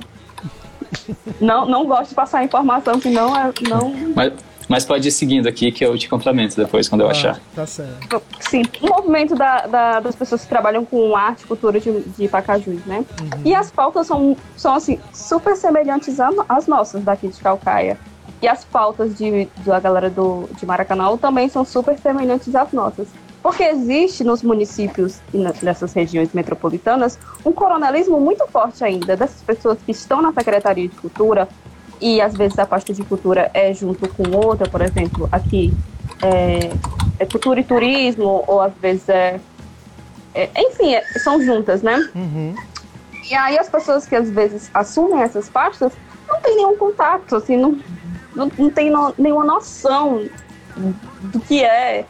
[1.40, 3.52] Não, não gosto de passar informação que não é.
[3.68, 3.92] Não...
[4.14, 4.32] Mas,
[4.68, 7.40] Mas pode ir seguindo aqui que eu te complemento depois, quando eu Ah, achar.
[7.54, 8.22] Tá certo.
[8.40, 12.28] Sim, o movimento da, da- das pessoas que trabalham com arte e cultura de, de
[12.28, 13.04] Pacajus, né?
[13.44, 17.98] E as pautas são, são assim, super semelhantes às nossas daqui de Calcaia.
[18.40, 23.06] E as pautas de, da galera do, de Maracanã também são super semelhantes às nossas.
[23.42, 29.78] Porque existe nos municípios e nessas regiões metropolitanas um coronelismo muito forte ainda dessas pessoas
[29.84, 31.48] que estão na Secretaria de Cultura
[32.00, 35.74] e às vezes a pasta de cultura é junto com outra, por exemplo, aqui
[36.20, 36.70] é,
[37.18, 39.40] é cultura e turismo, ou às vezes é.
[40.34, 41.96] é- enfim, é- são juntas, né?
[42.14, 42.54] Uhum.
[43.28, 45.92] E aí as pessoas que às vezes assumem essas pastas
[46.28, 47.78] não têm nenhum contato, assim, não,
[48.34, 50.24] não, não tem no- nenhuma noção
[51.22, 52.04] do que é,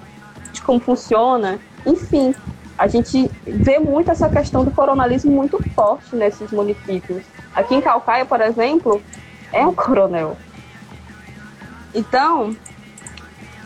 [0.62, 1.58] como funciona.
[1.86, 2.34] Enfim,
[2.78, 7.22] a gente vê muito essa questão do coronalismo muito forte nesses municípios.
[7.54, 9.02] Aqui em Calcaia, por exemplo,
[9.52, 10.36] é um coronel.
[11.94, 12.56] Então,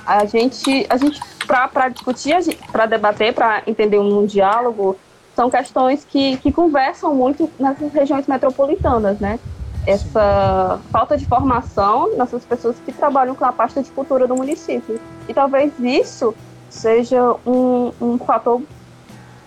[0.05, 2.35] a gente, a gente para discutir,
[2.73, 4.97] para debater, para entender um, diálogo,
[5.35, 9.39] são questões que, que conversam muito nessas regiões metropolitanas, né?
[9.87, 15.01] Essa falta de formação nessas pessoas que trabalham com a pasta de cultura do município.
[15.29, 16.35] E talvez isso
[16.71, 18.63] seja um, um fator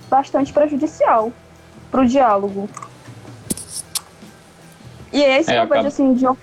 [0.10, 1.32] bastante prejudicial
[1.91, 2.69] para o diálogo.
[5.12, 6.38] E é isso É, que eu acaba- vejo assim de uma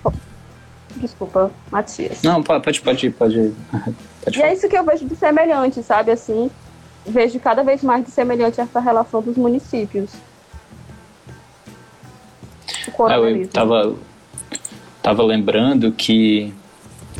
[0.97, 2.23] Desculpa, Matias.
[2.23, 3.53] Não, pode, pode, pode, pode,
[4.35, 6.09] E é isso que eu vejo de semelhante, sabe?
[6.11, 6.49] Assim,
[7.05, 10.09] vejo cada vez mais de semelhante essa relação dos municípios.
[12.97, 13.95] O É, eu tava,
[15.03, 16.51] tava lembrando que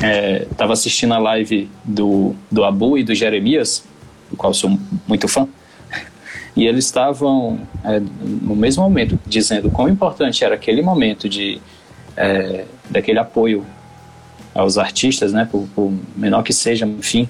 [0.00, 3.84] é, tava assistindo a live do, do Abu e do Jeremias,
[4.30, 5.48] do qual sou muito fã,
[6.56, 11.60] e eles estavam é, no mesmo momento dizendo quão importante era aquele momento de
[12.16, 13.64] é, daquele apoio
[14.54, 17.28] aos artistas, né, por, por menor que seja, enfim,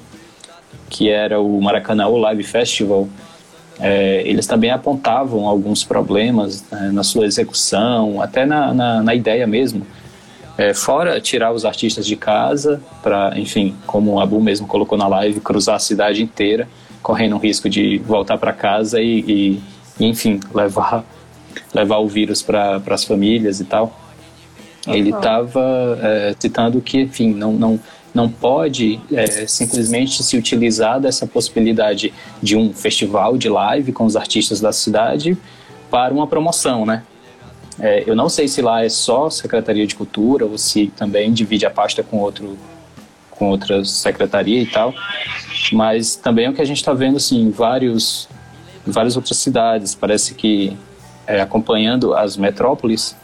[0.88, 3.07] que era o Maracanã Live Festival,
[3.81, 9.46] é, eles também apontavam alguns problemas né, na sua execução, até na, na, na ideia
[9.46, 9.87] mesmo.
[10.58, 15.06] É, fora tirar os artistas de casa, para, enfim, como o Abu mesmo colocou na
[15.06, 16.68] live, cruzar a cidade inteira,
[17.00, 19.62] correndo o risco de voltar para casa e, e,
[20.00, 21.04] e, enfim, levar,
[21.72, 23.96] levar o vírus para as famílias e tal.
[24.84, 27.80] Ele estava é, citando que, enfim, não, não,
[28.12, 34.16] não pode é, simplesmente se utilizar dessa possibilidade de um festival de live com os
[34.16, 35.38] artistas da cidade
[35.88, 37.04] para uma promoção, né?
[37.80, 41.64] É, eu não sei se lá é só Secretaria de Cultura ou se também divide
[41.64, 42.56] a pasta com outro
[43.30, 44.92] com outra secretaria e tal,
[45.72, 48.28] mas também é o que a gente está vendo assim, em vários,
[48.84, 49.94] em várias outras cidades.
[49.94, 50.76] Parece que
[51.24, 53.14] é, acompanhando as metrópoles,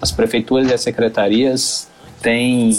[0.00, 1.88] as prefeituras e as secretarias
[2.22, 2.70] têm,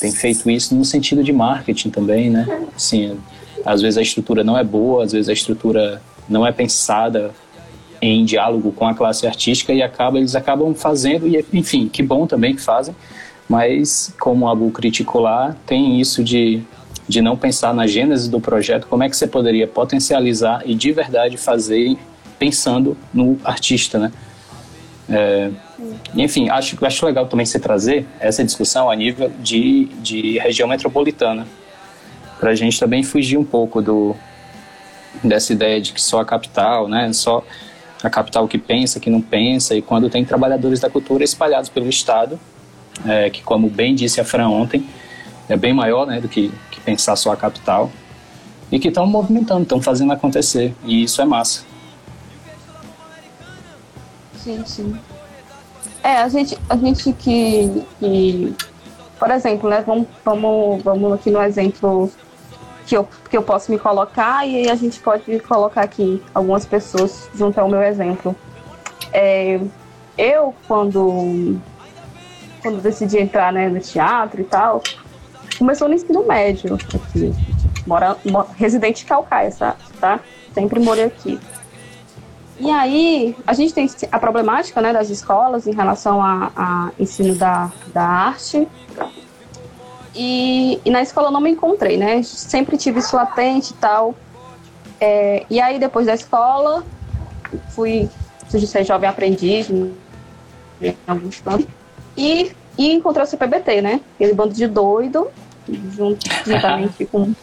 [0.00, 2.46] têm feito isso no sentido de marketing também, né?
[2.74, 3.18] Assim,
[3.64, 7.32] às vezes a estrutura não é boa, às vezes a estrutura não é pensada
[8.02, 12.26] em diálogo com a classe artística e acaba eles acabam fazendo e enfim que bom
[12.26, 12.94] também que fazem
[13.48, 16.60] mas como o Abu criticou lá tem isso de
[17.08, 20.90] de não pensar na gênese do projeto como é que você poderia potencializar e de
[20.92, 21.96] verdade fazer
[22.40, 24.12] pensando no artista né?
[25.08, 25.50] É,
[26.16, 31.46] enfim acho acho legal também você trazer essa discussão a nível de de região metropolitana
[32.40, 34.16] para a gente também fugir um pouco do
[35.22, 37.12] dessa ideia de que só a capital né?
[37.12, 37.44] Só
[38.02, 41.88] a capital que pensa, que não pensa, e quando tem trabalhadores da cultura espalhados pelo
[41.88, 42.38] Estado,
[43.06, 44.86] é, que, como bem disse a Fran ontem,
[45.48, 47.90] é bem maior né, do que, que pensar só a capital,
[48.70, 51.64] e que estão movimentando, estão fazendo acontecer, e isso é massa.
[54.36, 54.98] Sim.
[56.02, 58.54] É, a gente, a gente que, que
[59.18, 62.10] por exemplo, né, vamos, vamos, vamos aqui no exemplo
[62.86, 66.66] que eu, que eu posso me colocar e aí a gente pode colocar aqui algumas
[66.66, 68.34] pessoas junto ao meu exemplo.
[69.12, 69.60] É,
[70.16, 71.56] eu, quando,
[72.62, 74.82] quando decidi entrar né, no teatro e tal,
[75.58, 77.32] começou no ensino médio aqui.
[77.86, 79.76] Mora, mo- residente de Calcaia, tá?
[80.00, 80.20] tá?
[80.54, 81.38] Sempre morei aqui.
[82.60, 87.34] E aí, a gente tem a problemática né, das escolas em relação a, a ensino
[87.34, 88.68] da, da arte.
[90.14, 92.22] E, e na escola eu não me encontrei, né?
[92.22, 94.14] Sempre tive isso latente e tal.
[95.00, 96.84] É, e aí, depois da escola,
[97.70, 98.08] fui
[98.48, 99.94] ser jovem aprendiz em
[101.06, 101.66] alguns cantos.
[102.16, 104.00] E, e encontrei o CPBT, né?
[104.14, 105.28] Aquele bando de doido,
[105.96, 107.32] junto, juntamente com.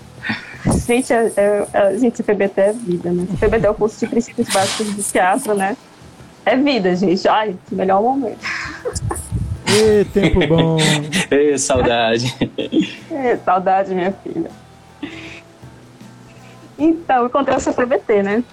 [0.86, 3.25] Gente, é, é, é- gente, CPBT é vida, né?
[3.32, 5.77] CPBT é o curso de princípios básicos de teatro, né?
[6.45, 7.25] É vida, gente.
[7.29, 8.39] Ai, que melhor momento.
[9.77, 10.77] Ê, tempo bom.
[11.29, 12.36] Ê, saudade.
[13.12, 14.49] É, saudade, minha filha.
[16.77, 18.43] Então, encontrei o CPBT, né?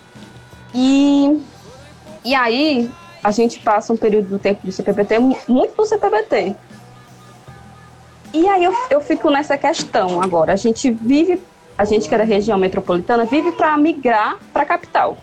[0.75, 1.41] E,
[2.25, 2.91] e aí,
[3.23, 6.57] a gente passa um período do tempo do CPBT muito no CPBT.
[8.33, 10.53] E aí eu, eu fico nessa questão agora.
[10.53, 11.43] A gente vive,
[11.77, 15.17] a gente que é da região metropolitana, vive para migrar para a capital.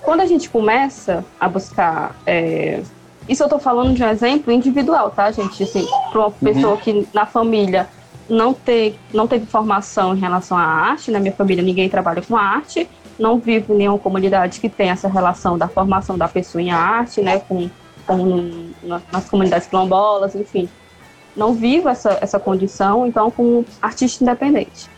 [0.00, 2.16] Quando a gente começa a buscar.
[2.26, 2.82] É,
[3.28, 5.62] isso eu estou falando de um exemplo individual, tá, gente?
[5.62, 7.88] Assim, para uma pessoa que na família
[8.28, 12.36] não, ter, não teve formação em relação à arte, na minha família ninguém trabalha com
[12.36, 16.70] arte, não vive em nenhuma comunidade que tenha essa relação da formação da pessoa em
[16.70, 17.70] arte, né, com,
[18.06, 18.70] com
[19.12, 20.68] nas comunidades quilombolas, enfim.
[21.36, 24.88] Não vivo essa, essa condição, então, com artista independente.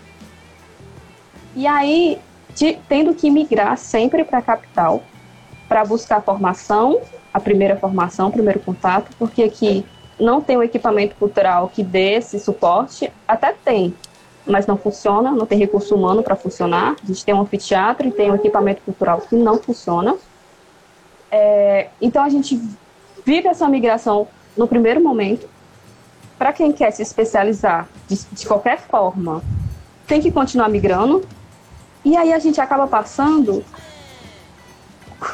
[1.55, 2.19] E aí,
[2.55, 5.03] de, tendo que migrar sempre para a capital
[5.69, 7.01] para buscar formação,
[7.37, 9.85] a primeira formação, o primeiro contato, porque aqui
[10.18, 13.94] não tem um equipamento cultural que dê esse suporte, até tem,
[14.46, 16.96] mas não funciona, não tem recurso humano para funcionar.
[17.03, 20.16] A gente tem um anfiteatro e tem um equipamento cultural que não funciona.
[21.31, 22.59] É, então a gente
[23.22, 25.46] vive essa migração no primeiro momento.
[26.38, 29.42] Para quem quer se especializar de, de qualquer forma,
[30.07, 31.22] tem que continuar migrando.
[32.03, 33.62] E aí a gente acaba passando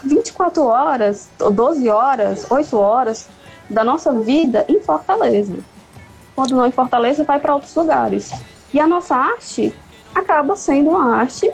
[0.04, 3.28] 24 horas, ou 12 horas, 8 horas
[3.68, 5.56] da nossa vida em Fortaleza.
[6.34, 8.32] Quando não em Fortaleza, vai para outros lugares.
[8.72, 9.74] E a nossa arte
[10.14, 11.50] acaba sendo uma arte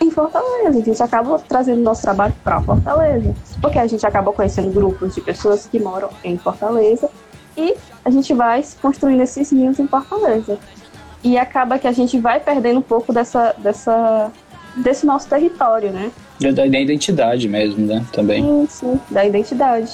[0.00, 0.78] em Fortaleza.
[0.78, 3.34] A gente acaba trazendo nosso trabalho para Fortaleza.
[3.60, 7.08] Porque a gente acaba conhecendo grupos de pessoas que moram em Fortaleza
[7.56, 10.58] e a gente vai construindo esses ninhos em Fortaleza.
[11.22, 14.30] E acaba que a gente vai perdendo um pouco dessa, dessa,
[14.76, 16.10] desse nosso território, né?
[16.40, 18.04] Da identidade mesmo, né?
[18.12, 18.42] Também.
[18.42, 19.92] Sim, sim, da identidade.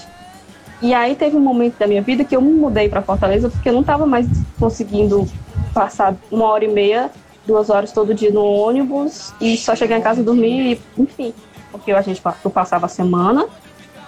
[0.81, 3.69] E aí teve um momento da minha vida que eu me mudei para Fortaleza porque
[3.69, 4.27] eu não estava mais
[4.59, 5.27] conseguindo
[5.75, 7.11] passar uma hora e meia,
[7.47, 11.35] duas horas todo dia no ônibus e só chegar em casa e dormir, enfim.
[11.73, 13.47] Porque a gente eu passava a semana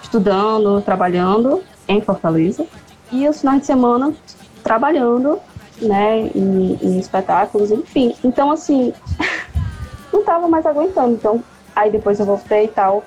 [0.02, 2.66] estudando, trabalhando em Fortaleza
[3.10, 4.14] e os finais de semana
[4.62, 5.38] trabalhando,
[5.80, 8.14] né, em, em espetáculos, enfim.
[8.22, 8.92] Então, assim,
[10.12, 11.14] não estava mais aguentando.
[11.14, 11.42] Então,
[11.78, 13.04] aí depois eu voltei e tal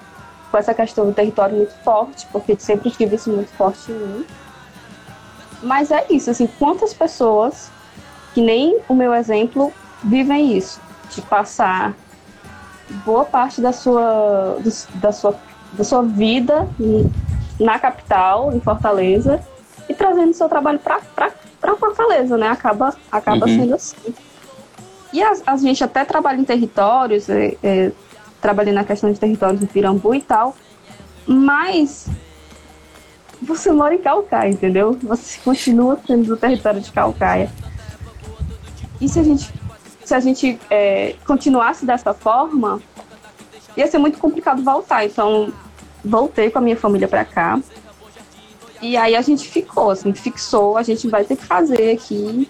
[0.49, 4.25] com essa questão do território muito forte, porque sempre tive isso muito forte em mim.
[5.63, 7.71] Mas é isso, assim, quantas pessoas
[8.33, 9.71] que nem o meu exemplo
[10.03, 11.93] vivem isso, de passar
[13.05, 14.57] boa parte da sua,
[14.95, 15.35] da sua,
[15.73, 16.67] da sua vida
[17.59, 19.39] na capital, em Fortaleza,
[19.87, 22.49] e trazendo seu trabalho para Fortaleza, né?
[22.49, 23.55] Acaba, acaba uhum.
[23.55, 24.13] sendo assim.
[25.13, 27.91] E a, a, gente até trabalha em territórios, é, é,
[28.41, 30.55] trabalhei na questão de territórios do Pirambu e tal,
[31.25, 32.07] mas
[33.41, 34.97] você mora em Calcaia, entendeu?
[35.03, 37.51] Você continua sendo do território de Calcaia.
[38.99, 39.51] E se a gente,
[40.03, 42.81] se a gente é, continuasse dessa forma,
[43.75, 45.05] ia ser muito complicado voltar.
[45.05, 45.51] Então,
[46.03, 47.59] voltei com a minha família para cá.
[48.81, 52.49] E aí a gente ficou, assim, fixou, a gente vai ter que fazer aqui.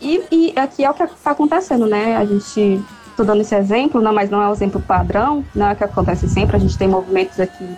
[0.00, 2.16] E, e aqui é o que está acontecendo, né?
[2.16, 5.72] A gente Estou dando esse exemplo, não, mas não é o exemplo padrão, não é
[5.74, 6.56] o que acontece sempre.
[6.56, 7.76] A gente tem movimentos aqui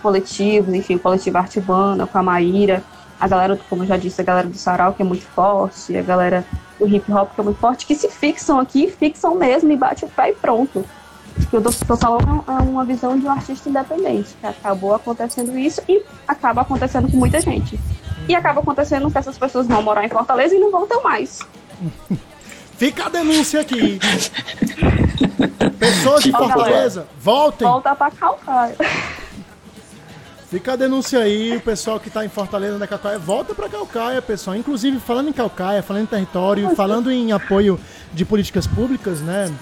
[0.00, 2.84] coletivos, enfim, coletivo Arte Urbana, com a Maíra,
[3.18, 6.02] a galera, como eu já disse, a galera do Sarau, que é muito forte, a
[6.02, 6.44] galera
[6.78, 10.04] do hip hop, que é muito forte, que se fixam aqui, fixam mesmo e bate
[10.04, 10.84] o pé e pronto.
[11.36, 15.58] O que eu estou falando é uma visão de um artista independente, que acabou acontecendo
[15.58, 17.78] isso e acaba acontecendo com muita gente.
[18.28, 21.40] E acaba acontecendo que essas pessoas vão morar em Fortaleza e não voltam mais.
[22.78, 23.98] Fica a denúncia aqui.
[25.78, 27.66] Pessoas de Fortaleza, voltem.
[27.66, 28.76] Volta pra Calcaia.
[30.50, 34.22] Fica a denúncia aí, o pessoal que está em Fortaleza da Calcaia, volta para Calcaia,
[34.22, 34.56] pessoal.
[34.56, 37.80] Inclusive, falando em Calcaia, falando em território, falando em apoio
[38.12, 39.52] de políticas públicas, né?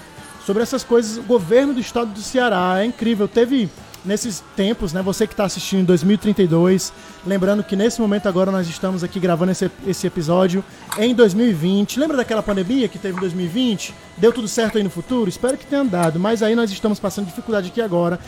[0.45, 3.27] Sobre essas coisas, o governo do estado do Ceará é incrível.
[3.27, 3.67] Teve
[4.05, 5.01] nesses tempos, né?
[5.01, 6.93] Você que está assistindo em 2032,
[7.25, 10.63] lembrando que nesse momento agora nós estamos aqui gravando esse, esse episódio
[10.97, 11.99] em 2020.
[11.99, 13.93] Lembra daquela pandemia que teve em 2020?
[14.17, 15.29] Deu tudo certo aí no futuro?
[15.29, 18.19] Espero que tenha andado, mas aí nós estamos passando dificuldade aqui agora.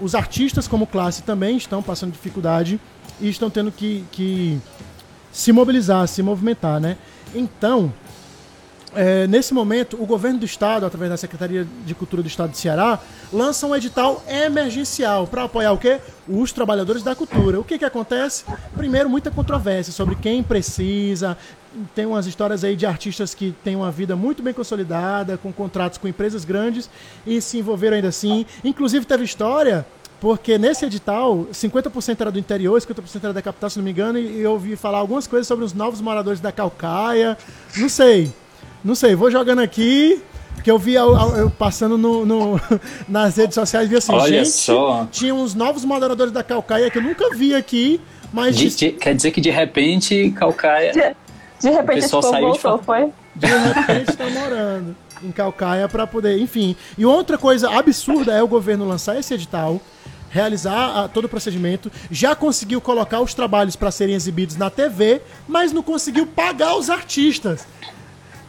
[0.00, 2.80] Os artistas como classe também estão passando dificuldade
[3.20, 4.60] e estão tendo que, que
[5.32, 6.96] se mobilizar, se movimentar, né?
[7.34, 7.92] Então,
[9.00, 12.58] é, nesse momento, o governo do estado, através da Secretaria de Cultura do Estado de
[12.58, 12.98] Ceará,
[13.32, 16.00] lança um edital emergencial para apoiar o quê?
[16.26, 17.60] Os trabalhadores da cultura.
[17.60, 18.44] O que, que acontece?
[18.76, 21.38] Primeiro, muita controvérsia sobre quem precisa.
[21.94, 25.96] Tem umas histórias aí de artistas que têm uma vida muito bem consolidada, com contratos
[25.96, 26.90] com empresas grandes
[27.24, 28.44] e se envolveram ainda assim.
[28.64, 29.86] Inclusive, teve história
[30.20, 34.18] porque nesse edital, 50% era do interior, 50% era da capital, se não me engano,
[34.18, 37.38] e eu ouvi falar algumas coisas sobre os novos moradores da Calcaia.
[37.76, 38.32] Não sei.
[38.84, 40.22] Não sei, vou jogando aqui.
[40.64, 42.60] Que eu vi eu, eu passando no, no-
[43.08, 45.06] nas redes sociais e vi assim, Olha gente, só.
[45.10, 48.00] tinha uns novos moradores da Calcaia que eu nunca vi aqui,
[48.32, 50.92] mas De- de, de- quer dizer que de repente Calcaia.
[50.92, 51.00] De,
[51.60, 53.12] de repente esse pessoal saiu de voltou, foi?
[53.36, 56.74] de repente estão morando em Calcaia para poder, enfim.
[56.98, 59.80] E outra coisa absurda é o governo lançar esse edital,
[60.28, 65.22] realizar ah, todo o procedimento, já conseguiu colocar os trabalhos para serem exibidos na TV,
[65.46, 67.64] mas não conseguiu pagar os artistas.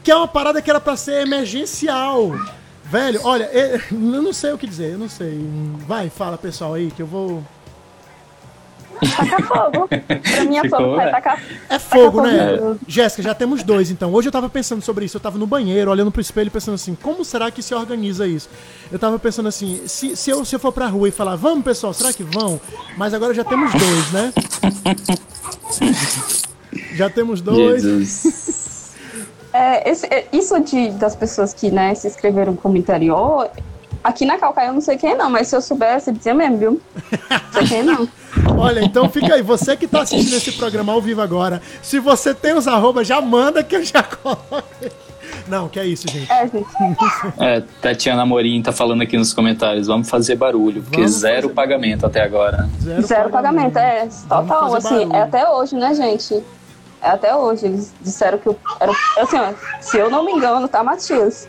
[0.04, 2.32] Que é uma parada que era para ser emergencial.
[2.86, 5.40] Velho, olha, eu não sei o que dizer, eu não sei.
[5.88, 7.44] Vai, fala pessoal aí que eu vou.
[9.00, 9.88] Tacar fogo.
[9.88, 11.12] Pra mim é Ficou, fogo, vai é.
[11.12, 11.42] tacar.
[11.70, 12.58] É fogo, Tacar né?
[12.58, 12.80] fogo.
[12.88, 14.14] Jéssica, já temos dois, então.
[14.14, 15.18] Hoje eu tava pensando sobre isso.
[15.18, 18.50] Eu tava no banheiro, olhando pro espelho, pensando assim, como será que se organiza isso?
[18.92, 21.64] Eu tava pensando assim, se, se, eu, se eu for pra rua e falar, vamos,
[21.64, 22.60] pessoal, será que vão?
[22.98, 24.34] Mas agora já temos dois, né?
[26.94, 27.82] Já temos dois.
[27.82, 28.69] Jesus.
[29.54, 33.50] É, esse- é, isso de, das pessoas que né, se inscreveram como interior,
[34.04, 36.58] aqui na Calcaia eu não sei quem não, mas se eu soubesse, eu dizia mesmo,
[36.58, 36.82] viu?
[37.32, 38.08] Não sei quem não.
[38.58, 39.42] Olha, então fica aí.
[39.42, 43.20] Você que tá assistindo esse programa ao vivo agora, se você tem os arrobas, já
[43.22, 44.64] manda que eu já coloco.
[45.48, 46.32] Não, que é isso, gente.
[46.32, 46.66] É, gente.
[47.40, 49.88] É, Tatiana Amorim tá falando aqui nos comentários.
[49.88, 52.70] Vamos fazer barulho, porque Vamos zero fazer pagamento até agora.
[53.02, 55.16] Zero pagamento, é, total, assim, barulho.
[55.16, 56.44] é até hoje, né, gente?
[57.02, 57.66] É até hoje.
[57.66, 58.92] Eles disseram que eu era.
[59.18, 61.48] Assim, ó, se eu não me engano, tá, Matias?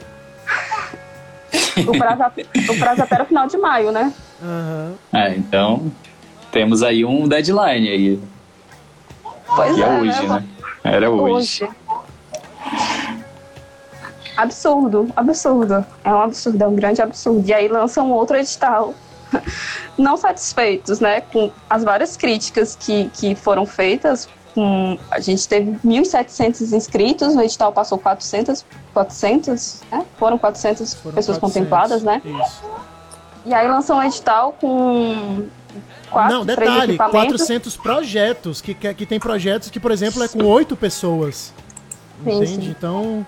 [1.86, 2.22] O prazo,
[2.68, 4.12] o prazo até era o final de maio, né?
[4.42, 4.94] Aham.
[5.12, 5.90] É, então
[6.50, 8.20] temos aí um deadline aí.
[9.54, 10.44] Pois Que é é, hoje, né?
[10.84, 11.68] Era hoje.
[14.36, 15.84] Absurdo, absurdo.
[16.04, 17.46] É um absurdo, é um grande absurdo.
[17.46, 18.94] E aí lançam outro edital.
[19.98, 24.28] Não satisfeitos, né, com as várias críticas que, que foram feitas.
[24.54, 30.04] Com, a gente teve 1.700 inscritos, no edital passou 400, 400 né?
[30.18, 31.40] foram 400 Foram pessoas 400.
[31.40, 32.20] contempladas, né?
[32.24, 32.62] Isso.
[33.46, 35.46] E aí lançam um edital com
[36.10, 37.36] quatro, Não, detalhe, equipamentos.
[37.38, 41.54] 400 projetos, que, que, que tem projetos que, por exemplo, é com oito pessoas.
[42.24, 42.64] Sim, Entende?
[42.64, 42.70] sim.
[42.76, 43.26] Então,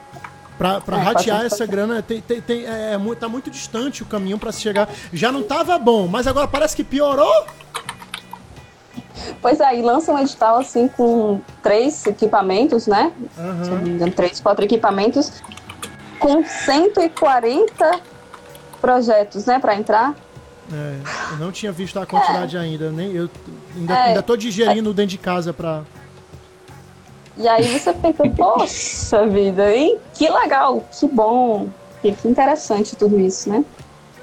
[0.59, 4.03] pra, pra É, ratear 400 essa grana, tem, tem, tem- é, é tá muito distante
[4.03, 4.89] o caminho pra se chegar.
[5.13, 7.47] Já não tava bom, mas agora parece que piorou.
[9.43, 13.13] Pois é, e lançam um edital assim com três equipamentos, né?
[13.35, 13.71] se Aham.
[13.71, 15.43] não me engano, três, quatro equipamentos,
[16.21, 18.01] com 140
[18.81, 20.15] projetos, né, para entrar.
[20.73, 20.97] É,
[21.33, 23.29] eu não tinha visto a quantidade ainda, nem eu
[23.77, 24.03] ainda, É.
[24.09, 25.83] ainda tô digerindo dentro de casa pra.
[27.37, 29.99] E aí você pensa, poxa vida, hein?
[30.15, 31.69] Que legal, que bom,
[32.01, 33.65] que, que interessante tudo isso, né?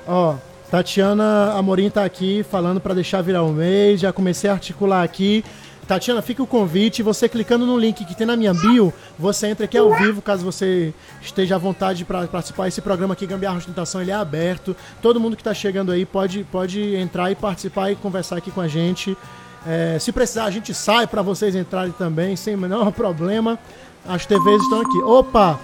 [0.07, 0.35] Ó,
[0.69, 5.43] Tatiana Amorim tá aqui falando pra deixar virar o mês, já comecei a articular aqui.
[5.87, 9.65] Tatiana, fica o convite, você clicando no link que tem na minha bio, você entra
[9.65, 12.67] aqui ao vivo, caso você esteja à vontade para participar.
[12.67, 14.75] Esse programa aqui, Gambiarra Ostentação, ele é aberto.
[15.01, 18.61] Todo mundo que tá chegando aí pode, pode entrar e participar e conversar aqui com
[18.61, 19.17] a gente.
[19.65, 23.57] É, se precisar, a gente sai para vocês entrarem também, sem o menor problema.
[24.07, 25.01] As TVs estão aqui.
[25.01, 25.59] Opa!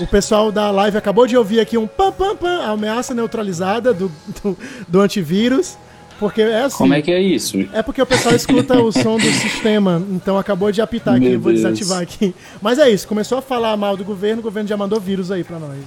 [0.00, 3.92] O pessoal da live acabou de ouvir aqui um pam pam pam, a ameaça neutralizada
[3.92, 4.10] do,
[4.42, 4.56] do,
[4.88, 5.76] do antivírus.
[6.18, 6.76] Porque é assim.
[6.78, 7.56] Como é que é isso?
[7.72, 11.32] É porque o pessoal escuta o som do sistema, então acabou de apitar aqui, Meu
[11.34, 11.62] eu vou Deus.
[11.64, 12.34] desativar aqui.
[12.60, 15.42] Mas é isso, começou a falar mal do governo, o governo já mandou vírus aí
[15.42, 15.78] pra nós.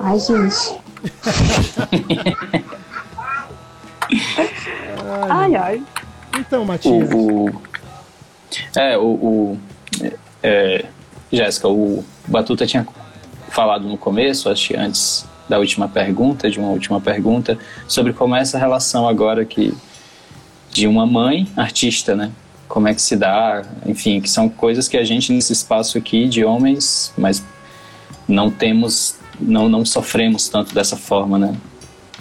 [0.00, 0.80] Ai, gente.
[5.28, 5.82] ai, ai.
[6.38, 7.50] Então, O, Matias, o-
[8.76, 9.58] é, o, o
[10.42, 10.84] é,
[11.32, 12.86] Jéssica, o Batuta tinha
[13.48, 18.34] falado no começo, acho que antes da última pergunta, de uma última pergunta, sobre como
[18.34, 19.72] é essa relação agora que
[20.70, 22.32] de uma mãe artista, né?
[22.68, 26.28] Como é que se dá, enfim, que são coisas que a gente nesse espaço aqui
[26.28, 27.42] de homens, mas
[28.26, 31.56] não temos, não, não sofremos tanto dessa forma, né?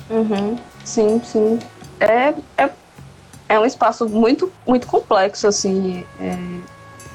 [0.10, 0.56] Uhum.
[0.84, 1.60] Sim, sim.
[2.00, 2.70] É, é,
[3.50, 6.06] é um espaço muito, muito complexo, assim.
[6.20, 6.38] é,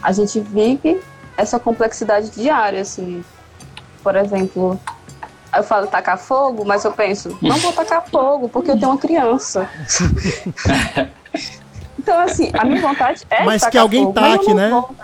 [0.03, 1.01] a gente vive
[1.41, 3.25] essa complexidade diária, assim.
[4.03, 4.79] Por exemplo,
[5.55, 8.99] eu falo tacar fogo, mas eu penso, não vou tacar fogo porque eu tenho uma
[8.99, 9.69] criança.
[11.99, 14.71] então, assim, a minha vontade é Mas tacar que alguém fogo, taque, não né?
[14.71, 14.95] vou.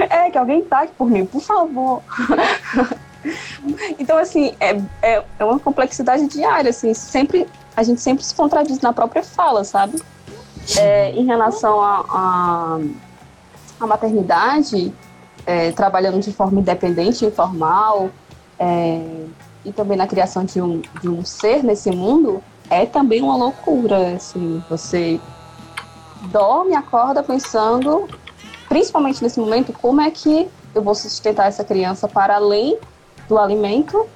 [0.00, 2.02] É, que alguém taque por mim, por favor.
[3.98, 8.80] Então, assim, é, é, é uma complexidade diária, assim, sempre, a gente sempre se contradiz
[8.80, 10.00] na própria fala, sabe?
[10.76, 12.78] É, em relação à a,
[13.80, 14.92] a, maternidade,
[15.48, 18.10] é, trabalhando de forma independente, informal,
[18.58, 19.24] é,
[19.64, 24.14] e também na criação de um, de um ser nesse mundo, é também uma loucura,
[24.14, 25.18] assim, você
[26.30, 28.06] dorme, acorda pensando,
[28.68, 32.76] principalmente nesse momento, como é que eu vou sustentar essa criança para além
[33.26, 34.06] do alimento?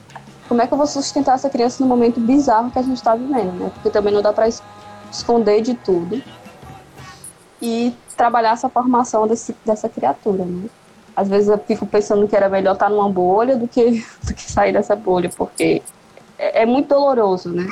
[0.46, 3.14] Como é que eu vou sustentar essa criança no momento bizarro que a gente está
[3.14, 3.70] vivendo, né?
[3.72, 4.50] Porque também não dá para
[5.10, 6.22] esconder de tudo
[7.62, 10.68] e trabalhar essa formação desse, dessa criatura, né?
[11.14, 14.50] Às vezes eu fico pensando que era melhor estar numa bolha do que, do que
[14.50, 15.82] sair dessa bolha, porque
[16.38, 17.68] é, é muito doloroso, né?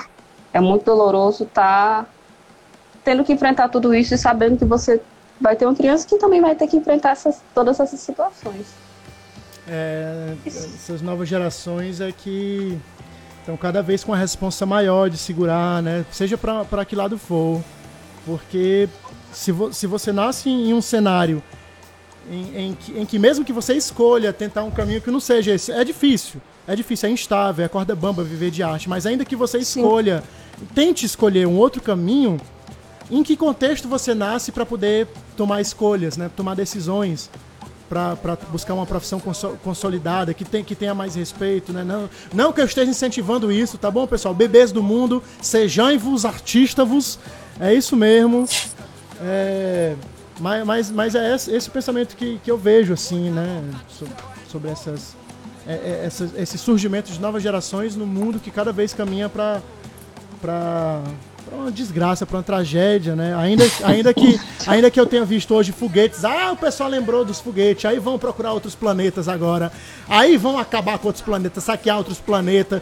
[0.52, 2.06] É muito doloroso estar tá
[3.04, 5.00] tendo que enfrentar tudo isso e sabendo que você
[5.40, 8.66] vai ter uma criança que também vai ter que enfrentar essas, todas essas situações.
[9.66, 12.78] É, essas novas gerações é que
[13.38, 16.04] estão cada vez com a responsa maior de segurar, né?
[16.10, 17.62] Seja para que lado for.
[18.26, 18.88] Porque
[19.32, 21.42] se, vo, se você nasce em um cenário
[22.30, 25.52] em, em, que, em que mesmo que você escolha tentar um caminho que não seja
[25.52, 26.40] esse, é difícil.
[26.66, 28.88] É difícil, é instável, é corda bamba viver de arte.
[28.88, 30.22] Mas ainda que você escolha,
[30.56, 30.66] Sim.
[30.74, 32.40] tente escolher um outro caminho,
[33.10, 36.30] em que contexto você nasce para poder tomar escolhas, né?
[36.36, 37.28] Tomar decisões
[37.88, 39.20] para buscar uma profissão
[39.64, 41.82] consolidada, que, tem, que tenha mais respeito, né?
[41.82, 44.32] Não, não que eu esteja incentivando isso, tá bom, pessoal?
[44.32, 47.18] Bebês do mundo, sejam-vos, artistas-vos,
[47.58, 48.46] é isso mesmo.
[49.20, 49.96] É,
[50.40, 53.62] mas, mas, mas é esse, esse pensamento que, que eu vejo, assim, né?
[54.48, 55.14] Sobre essas,
[55.66, 59.60] é, é, essas, esse surgimento de novas gerações no mundo que cada vez caminha para
[60.40, 61.02] para
[61.52, 63.34] uma desgraça, para uma tragédia, né?
[63.36, 67.40] Ainda, ainda, que, ainda que eu tenha visto hoje foguetes, ah, o pessoal lembrou dos
[67.40, 69.70] foguetes, aí vão procurar outros planetas agora,
[70.08, 72.80] aí vão acabar com outros planetas, saquear outros planetas.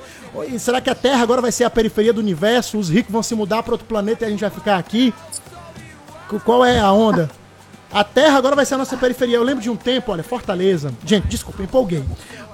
[0.49, 2.79] E será que a Terra agora vai ser a periferia do universo?
[2.79, 5.13] Os ricos vão se mudar para outro planeta e a gente vai ficar aqui?
[6.45, 7.31] Qual é a onda?
[7.93, 9.37] A Terra agora vai ser a nossa periferia.
[9.37, 10.93] Eu lembro de um tempo, olha, Fortaleza.
[11.05, 12.05] Gente, desculpa, empolguei.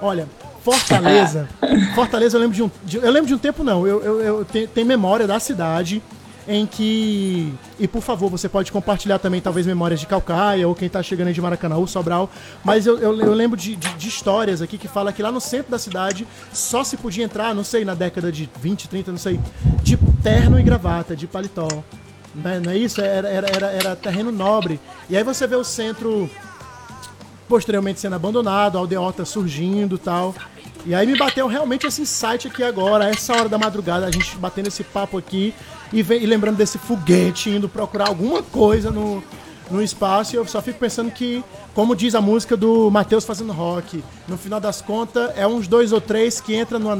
[0.01, 0.27] Olha,
[0.63, 1.47] Fortaleza.
[1.93, 2.71] Fortaleza, eu lembro de um.
[2.83, 3.85] De, eu lembro de um tempo, não.
[3.85, 6.01] Eu, eu, eu tenho, tenho memória da cidade
[6.47, 7.53] em que.
[7.79, 11.27] E por favor, você pode compartilhar também, talvez, memórias de Calcaia ou quem tá chegando
[11.27, 12.29] aí de Maracanã, ou Sobral.
[12.63, 15.41] Mas eu, eu, eu lembro de, de, de, histórias aqui que fala que lá no
[15.41, 19.17] centro da cidade só se podia entrar, não sei, na década de 20, 30, não
[19.17, 19.39] sei,
[19.83, 21.67] de terno e gravata, de paletó.
[22.35, 23.01] Não é, não é isso?
[23.01, 24.79] Era, era, era, era terreno nobre.
[25.09, 26.29] E aí você vê o centro
[27.47, 30.33] posteriormente sendo abandonado, a aldeota surgindo tal.
[30.85, 34.35] E aí me bateu realmente esse insight aqui agora, essa hora da madrugada, a gente
[34.37, 35.53] batendo esse papo aqui
[35.91, 39.23] e, vem, e lembrando desse foguete indo procurar alguma coisa no,
[39.71, 40.35] no espaço.
[40.35, 44.37] E eu só fico pensando que, como diz a música do Matheus fazendo rock, no
[44.37, 46.95] final das contas é uns dois ou três que entra numa,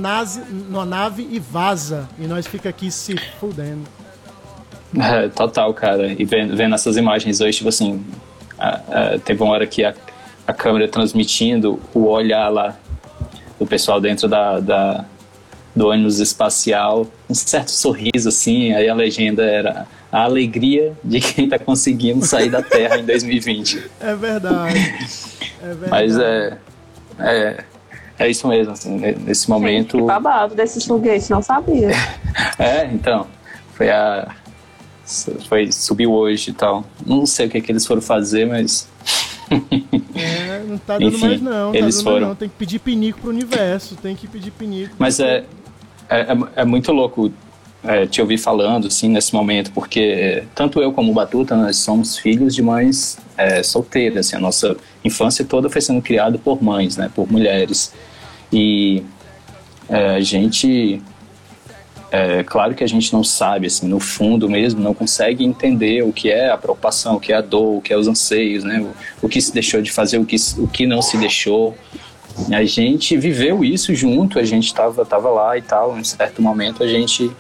[0.50, 2.10] numa nave e vaza.
[2.18, 3.84] E nós fica aqui se fudendo.
[5.00, 6.08] É, total, cara.
[6.08, 8.04] E vendo, vendo essas imagens hoje, tipo assim,
[8.58, 9.94] a, a, teve uma hora que a,
[10.46, 12.76] a câmera transmitindo o olhar lá
[13.60, 15.06] do pessoal dentro da, da,
[15.76, 21.46] do ônibus espacial, um certo sorriso assim, aí a legenda era a alegria de quem
[21.46, 23.84] está conseguindo sair da Terra em 2020.
[24.00, 24.78] É verdade.
[25.62, 25.90] É verdade.
[25.92, 26.58] Mas é,
[27.20, 27.64] é,
[28.18, 29.98] é isso mesmo, assim, nesse momento.
[29.98, 31.90] Gente, babado desses foguetes, não sabia.
[32.58, 33.28] é, então,
[33.74, 34.34] foi a.
[35.48, 36.84] Foi, subiu hoje e tal.
[37.06, 38.88] Não sei o que, é que eles foram fazer, mas
[40.16, 42.30] é, não tá dando Enfim, mais não, tá eles foram.
[42.30, 42.36] não.
[42.36, 44.96] Tem que pedir pinico pro universo, tem que pedir pinico.
[44.98, 45.46] Mas é,
[46.10, 47.32] é, é, é, muito louco
[47.84, 52.18] é, te ouvir falando, assim, nesse momento, porque tanto eu como o Batuta, nós somos
[52.18, 56.98] filhos de mães é, solteiras, assim, a nossa infância toda foi sendo criada por mães,
[56.98, 57.94] né, por mulheres.
[58.52, 59.04] E
[59.88, 61.02] é, a gente
[62.16, 66.14] é claro que a gente não sabe, assim, no fundo mesmo, não consegue entender o
[66.14, 68.80] que é a preocupação, o que é a dor, o que é os anseios, né?
[68.80, 71.76] O, o que se deixou de fazer, o que, o que não se deixou.
[72.52, 76.84] A gente viveu isso junto, a gente estava tava lá e tal, em certo momento
[76.84, 77.32] a gente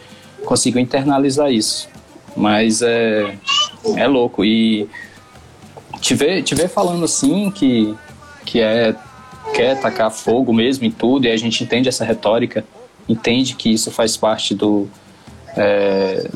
[0.45, 1.88] conseguiu internalizar isso.
[2.36, 3.34] Mas é,
[3.95, 4.43] é louco.
[4.43, 4.89] E
[6.01, 7.95] te ver, te ver falando assim que,
[8.45, 8.95] que é
[9.53, 12.65] quer tacar fogo mesmo em tudo, e a gente entende essa retórica
[13.08, 14.89] entende que isso faz parte do,
[15.56, 16.28] é,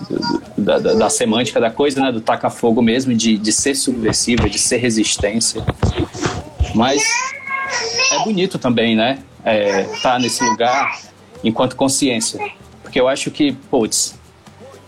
[0.57, 4.57] da, da, da, semântica da coisa, né, do taca-fogo mesmo, de, de ser subversiva, de
[4.57, 5.63] ser resistência.
[6.74, 7.03] Mas
[8.11, 11.01] é bonito também, né, estar é, tá nesse lugar
[11.43, 12.39] enquanto consciência.
[12.82, 14.17] Porque eu acho que, putz,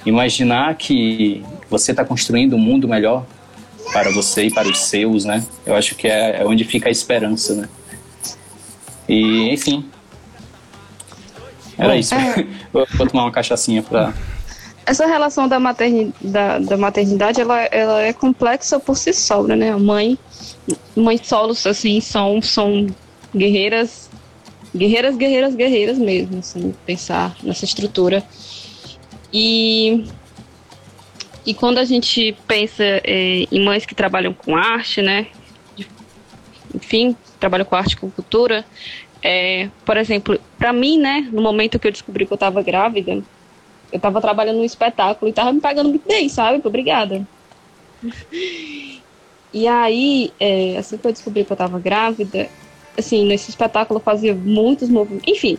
[0.06, 3.26] imaginar que você está construindo um mundo melhor
[3.92, 6.92] para você e para os seus, né, eu acho que é, é onde fica a
[6.92, 7.70] esperança, né.
[9.10, 9.86] E, enfim,
[11.82, 12.14] era isso.
[12.14, 12.46] É...
[12.72, 14.14] Vou tomar uma cachaçinha pra.
[14.86, 19.72] Essa relação da, materni, da, da, maternidade, ela, ela é complexa por si só, né?
[19.72, 20.18] A mãe,
[20.96, 22.88] mães solos, assim, são, são
[23.36, 24.10] guerreiras,
[24.76, 28.24] guerreiras, guerreiras, guerreiras mesmo, assim, pensar nessa estrutura.
[29.32, 30.04] E,
[31.46, 35.28] e quando a gente pensa é, em mães que trabalham com arte, né?
[36.74, 38.66] Enfim, trabalham com arte e com cultura.
[39.24, 43.12] É, por exemplo, para mim, né, no momento que eu descobri que eu estava grávida,
[43.12, 43.24] eu
[43.98, 46.62] estava trabalhando num espetáculo e estava me pagando muito bem, sabe?
[46.66, 47.26] Obrigada.
[49.54, 52.48] E aí, é, assim que eu descobri que eu estava grávida,
[52.98, 55.58] assim, nesse espetáculo eu fazia muitos movimentos, enfim,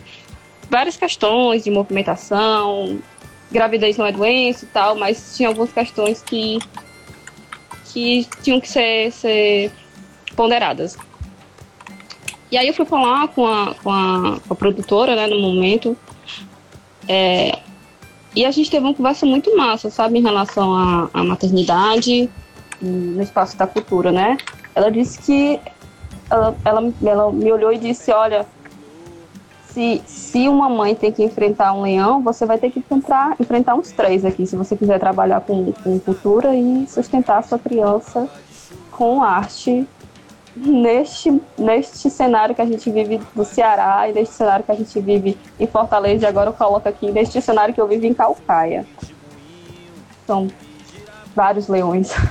[0.67, 2.99] várias questões de movimentação,
[3.51, 6.57] gravidez não é doença e tal, mas tinha algumas questões que,
[7.93, 9.71] que tinham que ser, ser
[10.35, 10.97] ponderadas.
[12.53, 15.97] E aí eu fui falar com a, com a, com a produtora, né, no momento,
[17.09, 17.57] é,
[18.35, 22.29] e a gente teve uma conversa muito massa, sabe, em relação à, à maternidade
[22.79, 24.37] no espaço da cultura, né?
[24.75, 25.59] Ela disse que
[26.29, 28.45] ela, ela, ela me olhou e disse, olha,
[29.69, 33.73] se, se uma mãe tem que enfrentar um leão, você vai ter que enfrentar, enfrentar
[33.73, 38.29] uns três aqui, se você quiser trabalhar com, com cultura e sustentar a sua criança
[38.91, 39.87] com arte
[40.55, 44.99] neste, neste cenário que a gente vive do Ceará e neste cenário que a gente
[44.99, 48.85] vive em Fortaleza, e agora eu coloco aqui, neste cenário que eu vivo em Calcaia.
[50.25, 50.47] São
[51.35, 52.11] vários leões.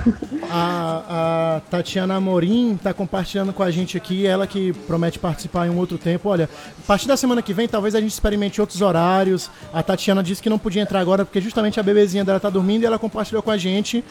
[0.55, 5.71] A, a Tatiana Amorim está compartilhando com a gente aqui, ela que promete participar em
[5.71, 6.29] um outro tempo.
[6.29, 6.47] Olha,
[6.77, 9.49] a partir da semana que vem, talvez a gente experimente outros horários.
[9.73, 12.83] A Tatiana disse que não podia entrar agora porque justamente a bebezinha dela tá dormindo
[12.83, 14.03] e ela compartilhou com a gente.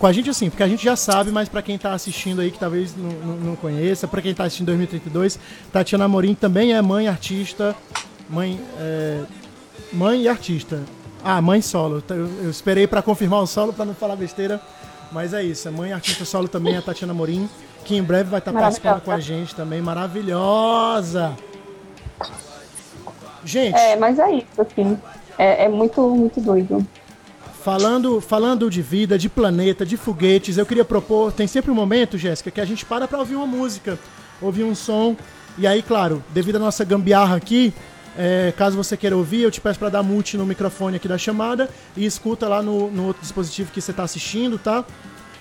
[0.00, 2.50] Com a gente, assim, porque a gente já sabe, mas para quem está assistindo aí,
[2.50, 5.38] que talvez não, não, não conheça, para quem está assistindo 2032,
[5.70, 7.76] Tatiana Amorim também é mãe artista,
[8.26, 9.20] mãe, é,
[9.92, 10.80] mãe e artista.
[11.22, 12.02] Ah, mãe solo.
[12.08, 14.58] Eu, eu esperei para confirmar o solo para não falar besteira.
[15.12, 15.68] Mas é isso.
[15.68, 17.46] A mãe artista solo também é a Tatiana Morim,
[17.84, 19.82] que em breve vai estar tá participando com a gente também.
[19.82, 21.36] Maravilhosa!
[23.44, 23.76] Gente.
[23.76, 24.98] É, mas é isso, assim.
[25.36, 26.86] É, é muito, muito doido.
[27.62, 31.30] Falando, falando de vida, de planeta, de foguetes, eu queria propor.
[31.30, 33.98] Tem sempre um momento, Jéssica, que a gente para para ouvir uma música,
[34.40, 35.14] ouvir um som.
[35.58, 37.74] E aí, claro, devido à nossa gambiarra aqui,
[38.16, 41.18] é, caso você queira ouvir, eu te peço para dar mute no microfone aqui da
[41.18, 44.82] chamada e escuta lá no, no outro dispositivo que você está assistindo, tá?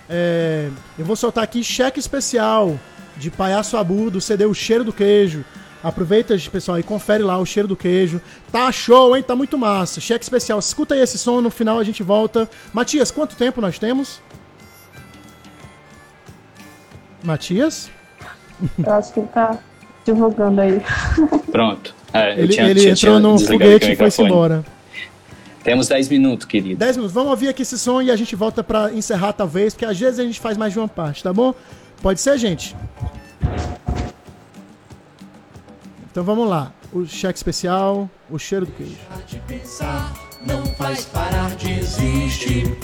[0.10, 2.78] É, eu vou soltar aqui cheque especial
[3.16, 5.46] de Palhaço Abu do CD O Cheiro do Queijo.
[5.84, 8.22] Aproveita, pessoal, e confere lá o cheiro do queijo.
[8.52, 9.24] Tá show, hein?
[9.24, 10.02] Tá muito massa.
[10.02, 10.60] Cheque especial.
[10.60, 12.50] Escuta aí esse som, no final a gente volta.
[12.74, 14.22] Matias, quanto tempo nós temos?
[17.24, 17.90] Matias?
[18.78, 19.58] Eu acho que ele tá
[20.06, 20.82] divulgando aí.
[21.50, 21.96] Pronto.
[22.14, 24.66] É, ele tinha, ele tinha, entrou no foguete e foi embora.
[25.64, 26.78] Temos 10 minutos, querido.
[26.78, 27.14] 10 minutos.
[27.14, 30.20] Vamos ouvir aqui esse som e a gente volta para encerrar, talvez, porque às vezes
[30.20, 31.54] a gente faz mais de uma parte, tá bom?
[32.02, 32.76] Pode ser, gente?
[36.20, 36.74] Então vamos lá.
[36.92, 38.98] O cheque especial, o cheiro do queijo.
[39.26, 40.14] De pensar,
[40.46, 42.78] não faz parar de existir.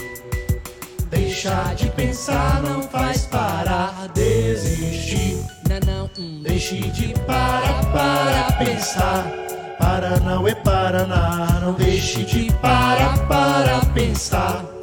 [1.10, 5.44] Deixar de pensar não faz parar de existir.
[5.68, 9.30] Não, não, deixe de parar para pensar.
[9.78, 14.75] Paranauê, Paraná, não deixe de parar para pensar.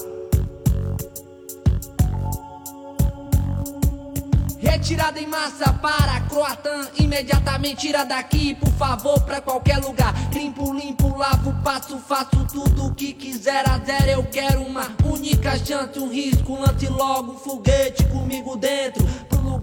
[4.83, 10.13] Retirada em massa para Croatã, imediatamente tira daqui, por favor, pra qualquer lugar.
[10.33, 14.09] Limpo, limpo, lavo, passo, faço tudo o que quiser a zero.
[14.11, 19.07] Eu quero uma única chance, um risco, lance logo um foguete comigo dentro.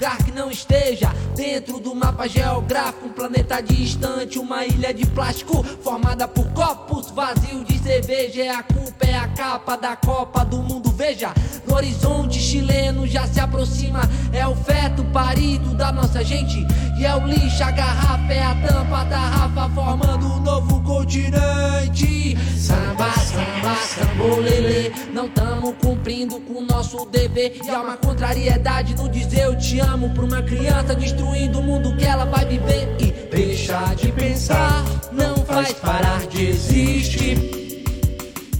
[0.00, 5.62] Lugar que não esteja dentro do mapa geográfico, um planeta distante, uma ilha de plástico
[5.62, 8.42] formada por copos vazios de cerveja.
[8.44, 10.90] É a culpa, é a capa da Copa do Mundo.
[10.90, 11.34] Veja,
[11.68, 14.00] no horizonte chileno já se aproxima,
[14.32, 16.66] é o feto parido da nossa gente.
[16.98, 22.38] E é o lixo, a garrafa, é a tampa da rafa formando um novo continente.
[22.56, 27.58] Samba, samba, sambolele, não tamo cumprindo com o nosso dever.
[27.64, 31.94] E há uma contrariedade no dizer eu te amo pra uma criança destruindo o mundo
[31.96, 32.96] que ela vai viver.
[32.98, 37.38] E deixar de pensar não faz parar de existir.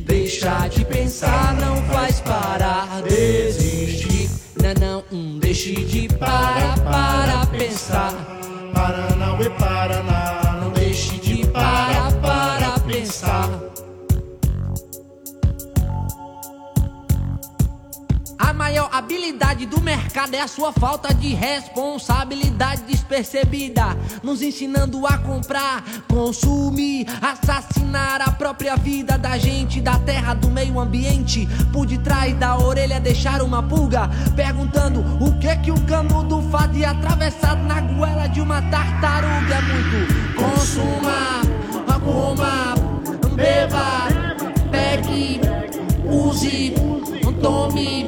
[0.00, 4.30] Deixar de pensar não faz parar de existir.
[4.60, 8.12] Não, não, hum, deixe de parar para pensar.
[8.74, 10.39] Paranauê, Paraná,
[18.70, 25.82] maior habilidade do mercado é a sua falta de responsabilidade despercebida, nos ensinando a comprar,
[26.08, 31.48] consumir, assassinar a própria vida da gente, da terra, do meio ambiente.
[31.72, 37.64] Por detrás da orelha deixar uma pulga, perguntando o que que o canudo fazia atravessado
[37.64, 39.56] na goela de uma tartaruga.
[39.56, 41.40] É muito consuma,
[42.04, 42.76] coma,
[43.34, 44.06] beba,
[44.70, 45.40] pegue
[46.06, 46.72] use,
[47.40, 48.06] tome,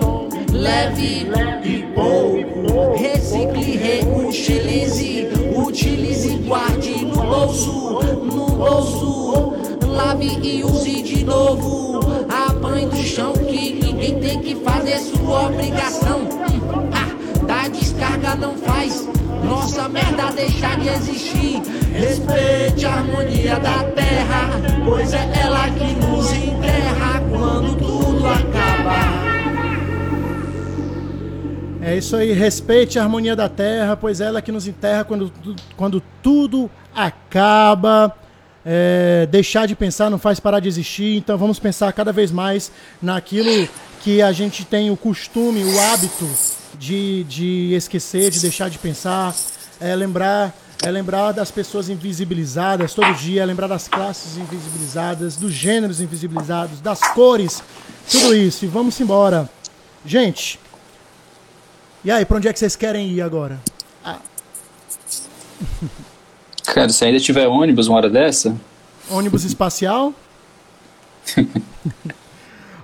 [0.63, 1.27] leve
[1.65, 2.97] e pouco.
[2.97, 9.55] Recicle, reutilize, utilize, guarde no bolso, no bolso.
[9.87, 12.01] Lave e use de novo.
[12.31, 16.21] Apanhe do chão que ninguém tem que fazer sua obrigação.
[16.93, 19.09] Ah, da descarga não faz.
[19.45, 21.61] Nossa merda deixar de existir.
[21.93, 24.51] Respeite a harmonia da terra,
[24.85, 29.22] pois é ela que nos enterra quando tudo acabar.
[31.85, 35.33] É isso aí, respeite a harmonia da terra, pois é ela que nos enterra quando,
[35.77, 38.17] quando tudo acaba.
[38.65, 42.71] É, deixar de pensar não faz parar de existir, então vamos pensar cada vez mais
[43.03, 43.69] naquilo
[44.01, 46.31] que a gente tem o costume, o hábito
[46.79, 49.35] de, de esquecer, de deixar de pensar.
[49.81, 50.55] É lembrar,
[50.85, 56.81] é lembrar das pessoas invisibilizadas todo dia, é lembrar das classes invisibilizadas, dos gêneros invisibilizados,
[56.81, 57.61] das cores,
[58.09, 58.65] tudo isso.
[58.65, 59.51] E vamos embora.
[60.07, 60.61] Gente,
[62.05, 63.59] e aí, pra onde é que vocês querem ir agora?
[66.65, 68.57] Cara, se ainda tiver ônibus uma hora dessa,
[69.11, 70.15] Ônibus espacial?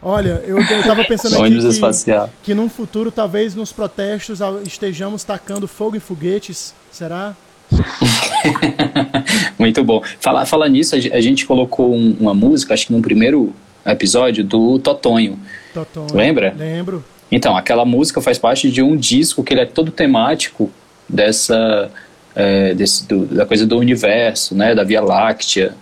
[0.02, 2.30] Olha, eu, eu tava pensando aqui ônibus que, espacial.
[2.42, 6.72] que num futuro, talvez nos protestos ah, estejamos tacando fogo em foguetes.
[6.90, 7.34] Será?
[9.58, 10.02] Muito bom.
[10.20, 13.52] Falar fala nisso, a ge- a gente colocou um- uma música, acho que no primeiro
[13.84, 15.38] episódio, do Totonho.
[15.74, 16.06] Toton?
[16.12, 16.54] Lembra?
[16.56, 17.04] Lembro.
[17.30, 20.70] Então, aquela música faz parte de um disco que ele é todo temático
[21.08, 21.90] dessa
[22.34, 25.74] é, desse, do- da coisa do universo, né, da Via Láctea.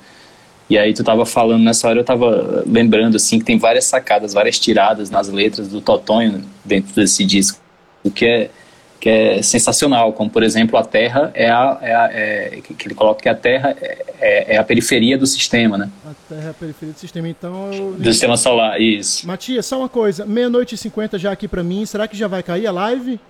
[0.71, 4.33] E aí tu tava falando nessa hora, eu tava lembrando assim que tem várias sacadas,
[4.33, 7.61] várias tiradas nas letras do Totonho dentro desse disco,
[8.03, 8.51] o que é
[8.99, 12.95] que é sensacional, como por exemplo a Terra é a, é a- é- que ele
[12.95, 16.51] coloca que a Terra é, é- é a periferia do sistema, né, A Terra é
[16.51, 17.73] a periferia do sistema, então.
[17.73, 19.27] eu- do sistema solar, isso.
[19.27, 20.25] Matias, só uma coisa.
[20.25, 21.85] Meia-noite e cinquenta já aqui pra mim.
[21.87, 23.21] Será que já vai cair a live?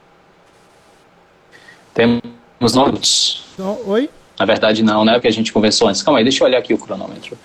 [1.94, 3.42] Temos notes.
[3.54, 4.10] Então, oi?
[4.38, 5.14] Na verdade, não, né?
[5.14, 6.02] Porque a gente conversou antes.
[6.02, 7.36] Calma aí, deixa eu olhar aqui o cronômetro.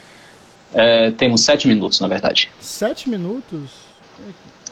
[0.74, 2.49] É, temos sete minutos, na verdade.
[2.59, 3.91] Sete minutos?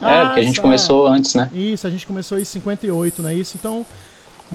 [0.00, 0.62] É, porque a gente tá.
[0.62, 1.50] começou antes, né?
[1.52, 3.56] Isso, a gente começou em 58, não é isso?
[3.58, 3.84] Então,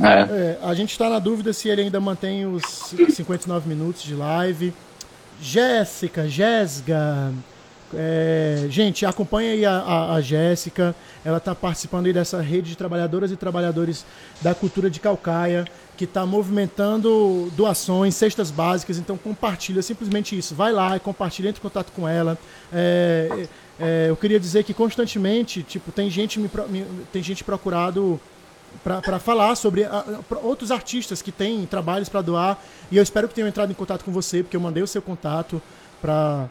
[0.01, 0.07] É.
[0.07, 2.63] É, a gente está na dúvida se ele ainda mantém os
[3.09, 4.73] 59 minutos de live.
[5.41, 7.33] Jéssica, Jéssica.
[7.93, 10.95] é, gente, acompanha aí a, a, a Jéssica.
[11.23, 14.05] Ela está participando aí dessa rede de trabalhadoras e trabalhadores
[14.41, 15.65] da cultura de Calcaia,
[15.95, 18.97] que está movimentando doações, cestas básicas.
[18.97, 20.53] Então compartilha simplesmente isso.
[20.55, 22.37] Vai lá e compartilha, entre em contato com ela.
[22.73, 23.47] É,
[23.79, 28.19] é, eu queria dizer que constantemente, tipo, tem gente me, me- tem gente procurado
[28.83, 30.03] para falar sobre a-
[30.43, 32.61] outros artistas que têm trabalhos para doar.
[32.91, 35.01] E eu espero que tenham entrado em contato com você, porque eu mandei o seu
[35.01, 35.61] contato
[36.01, 36.47] para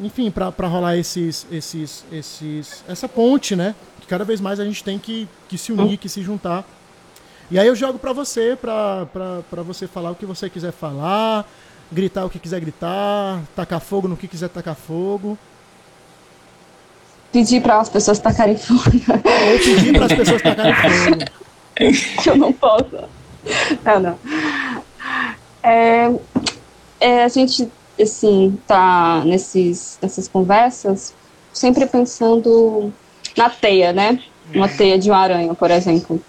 [0.00, 3.74] enfim, para rolar esses, esses, esses, essa ponte, né?
[4.00, 6.64] Que cada vez mais a gente tem que, que se unir, que se juntar.
[7.50, 11.48] E aí eu jogo para você, para você falar o que você quiser falar,
[11.94, 15.38] gritar o que quiser gritar, tacar fogo no que quiser tacar fogo,
[17.34, 20.72] Pedir para as pessoas tacarem fogo, ou pedir para as pessoas tacarem
[21.74, 22.28] fogo.
[22.30, 23.08] eu não posso.
[23.84, 24.18] Não, não.
[25.60, 26.14] É,
[27.00, 27.68] é, a gente,
[28.00, 31.12] assim, tá nesses, nessas conversas
[31.52, 32.92] sempre pensando
[33.36, 34.22] na teia, né?
[34.54, 36.22] Uma teia de uma aranha, por exemplo.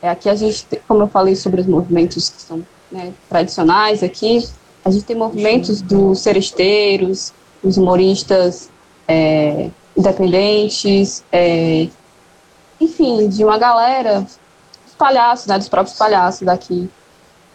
[0.00, 4.48] É, aqui a gente, como eu falei sobre os movimentos que são né, tradicionais aqui,
[4.88, 7.32] a gente tem movimentos dos seresteiros,
[7.62, 8.70] dos humoristas
[9.06, 11.88] é, independentes, é,
[12.80, 16.88] enfim, de uma galera, dos palhaços, né, dos próprios palhaços daqui,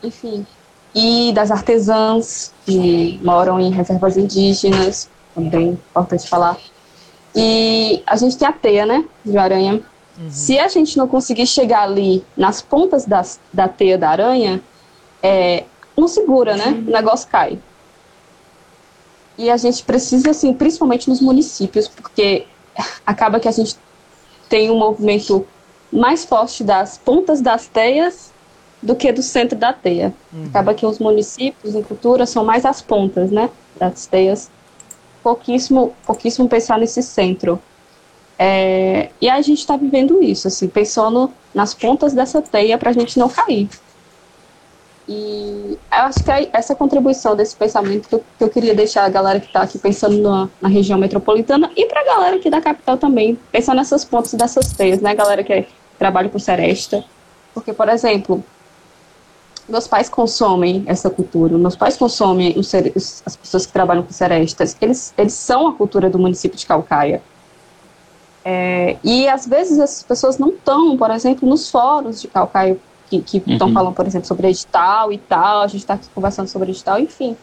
[0.04, 0.46] enfim,
[0.94, 6.58] e das artesãs que moram em reservas indígenas, também importante falar.
[7.36, 9.82] E a gente tem a teia, né, de aranha.
[10.30, 14.62] Se a gente não conseguir chegar ali nas pontas das, da teia da aranha,
[15.24, 15.64] é,
[15.98, 16.84] não segura, né?
[16.88, 17.60] O negócio cai.
[19.38, 22.46] E a gente precisa, assim, principalmente nos municípios, porque
[23.06, 23.76] acaba que a gente
[24.50, 25.46] tem um movimento
[25.92, 28.32] mais forte das pontas das teias
[28.82, 30.14] do que do centro da teia.
[30.50, 33.50] Acaba que os municípios em cultura são mais as pontas, né?
[33.78, 34.52] Das teias.
[35.24, 37.60] Pouquíssimo, pouquíssimo pensar nesse centro.
[38.38, 42.94] É, e a gente está vivendo isso, assim, pensando nas pontas dessa teia para a
[42.94, 43.70] gente não cair.
[45.08, 49.04] E eu acho que é essa contribuição desse pensamento que eu, que eu queria deixar
[49.04, 52.50] a galera que está aqui pensando na, na região metropolitana e para a galera aqui
[52.50, 55.68] da capital também, pensando nessas pontas dessas teias, né, galera que
[56.00, 57.04] trabalha com seresta.
[57.54, 58.42] Porque, por exemplo,
[59.68, 62.74] meus pais consomem essa cultura, meus pais consomem os-
[63.26, 67.22] as pessoas que trabalham com serestas, eles, eles são a cultura do município de Calcaia.
[68.46, 72.78] É, e às vezes essas pessoas não estão, por exemplo, nos fóruns de Calcaia,
[73.10, 73.74] que estão Uhum.
[73.74, 77.38] falando, por exemplo, sobre edital e tal, a gente está aqui conversando sobre edital, enfim.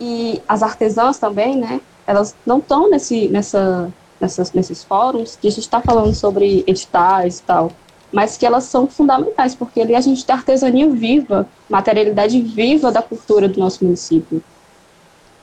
[0.00, 5.50] E as artesãs também, né, elas não estão nesse, nessa, nessas, nesses fóruns que a
[5.50, 7.70] gente está falando sobre editais e tal
[8.12, 13.02] mas que elas são fundamentais, porque ali a gente tem artesania viva, materialidade viva da
[13.02, 14.42] cultura do nosso município.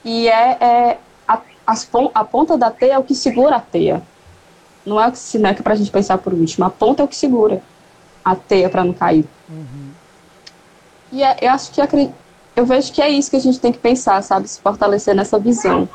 [0.04, 4.02] E é, é a, as a ponta da teia é o que segura a teia.
[4.86, 6.70] Não é o que se não é que para a gente pensar por último, a
[6.70, 7.62] ponta é o que segura
[8.32, 9.26] a teia para não cair.
[11.12, 11.82] E é- eu acho que
[12.56, 15.40] eu vejo que é isso que a gente tem que pensar, sabe, se fortalecer nessa
[15.40, 15.88] visão.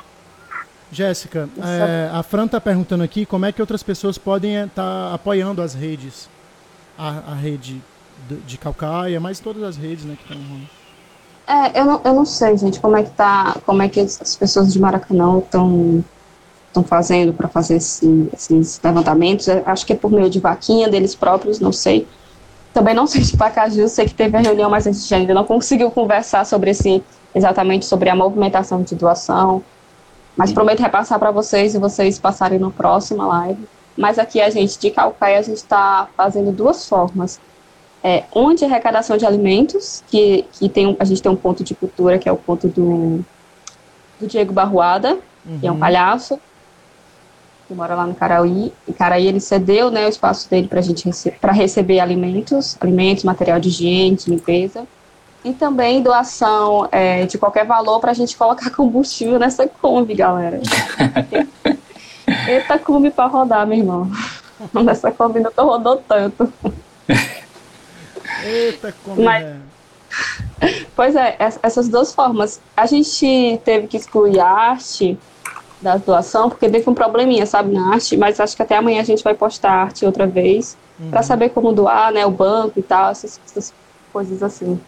[0.90, 5.62] Jéssica, é, a Fran tá perguntando aqui como é que outras pessoas podem estar apoiando
[5.62, 6.28] as redes.
[6.98, 7.82] A, a rede
[8.28, 10.68] de, de Calcaia, mas todas as redes, né, que estão rolando.
[11.74, 14.36] É, eu não, eu não sei, gente, como é que tá, como é que as
[14.36, 16.04] pessoas de Maracanã estão
[16.68, 19.46] estão fazendo para fazer esse- esses levantamentos.
[19.46, 22.06] Eu acho que é por meio de vaquinha deles próprios, não sei.
[22.72, 25.44] Também não sei de Pacaju, sei que teve a reunião, mas a gente ainda não
[25.44, 27.02] conseguiu conversar sobre esse,
[27.34, 29.62] exatamente sobre a movimentação de doação.
[30.36, 33.66] Mas prometo repassar para vocês e vocês passarem no próxima live.
[33.96, 37.38] Mas aqui a gente, de Calcaia, a gente está fazendo duas formas.
[38.02, 41.62] É, uma de arrecadação de alimentos, que, que tem um- a gente tem um ponto
[41.62, 43.22] de cultura, que é o ponto do,
[44.18, 45.18] do Diego Barruada,
[45.60, 46.40] que é um palhaço,
[47.72, 48.72] que mora lá no Caraí.
[48.86, 53.58] E Caraí ele cedeu né, o espaço dele para gente rece receber alimentos, alimentos, material
[53.58, 54.86] de higiene, de limpeza.
[55.44, 60.60] E também doação é, de qualquer valor para a gente colocar combustível nessa Kombi, galera.
[62.46, 64.10] Eita Kombi para rodar, meu irmão.
[64.84, 66.52] Nessa Kombi não tô rodou tanto.
[68.44, 69.56] Eita, como Mas- é.
[70.94, 72.60] Pois é, ess- essas duas formas.
[72.76, 75.18] A gente teve que excluir a arte
[75.82, 79.04] da doação, porque teve um probleminha, sabe, na arte, mas acho que até amanhã a
[79.04, 80.76] gente vai postar arte outra vez,
[81.10, 83.74] pra saber como doar, né, o banco e tal, essas, essas
[84.12, 84.78] coisas assim.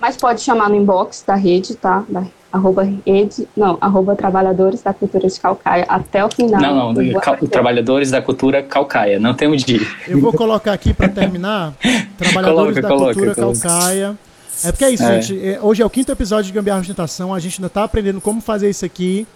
[0.00, 2.04] Mas pode chamar no inbox da rede, tá?
[2.08, 6.60] Da, arroba rede, não, arroba trabalhadores da cultura de Calcaia até o final.
[6.60, 9.80] Não, não, do cal- Trabalhadores da Cultura Calcaia, não temos de.
[10.06, 11.72] Eu vou colocar aqui para terminar.
[12.18, 13.60] Trabalhadores Coloca, da coloca, Cultura coloca.
[13.60, 14.16] Calcaia.
[14.64, 15.20] É porque é isso, É.
[15.22, 15.46] gente.
[15.48, 17.34] É, Hoje é o quinto episódio de Gambiarra de Tentação.
[17.34, 19.26] A gente ainda tá aprendendo como fazer isso aqui.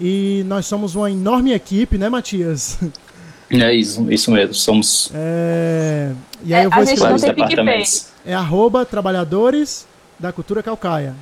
[0.00, 2.78] E nós somos uma enorme equipe, né, Matias?
[3.50, 6.12] É isso, isso mesmo, somos É,
[6.44, 7.18] E aí É, eu vou a gente escrever.
[7.18, 7.46] vários PicPay.
[7.48, 8.06] departamentos.
[8.26, 9.86] É arroba Trabalhadores
[10.18, 11.14] da Cultura Calcaia.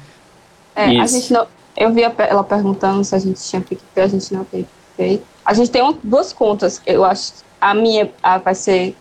[0.74, 1.14] É, a Isso.
[1.20, 1.46] gente não.
[1.76, 4.66] Eu vi a ela perguntando se a gente tinha PicPay, a gente não tem
[4.96, 5.22] PicPay.
[5.44, 7.32] A gente tem uma- duas contas, eu acho.
[7.60, 8.96] A minha a, vai ser.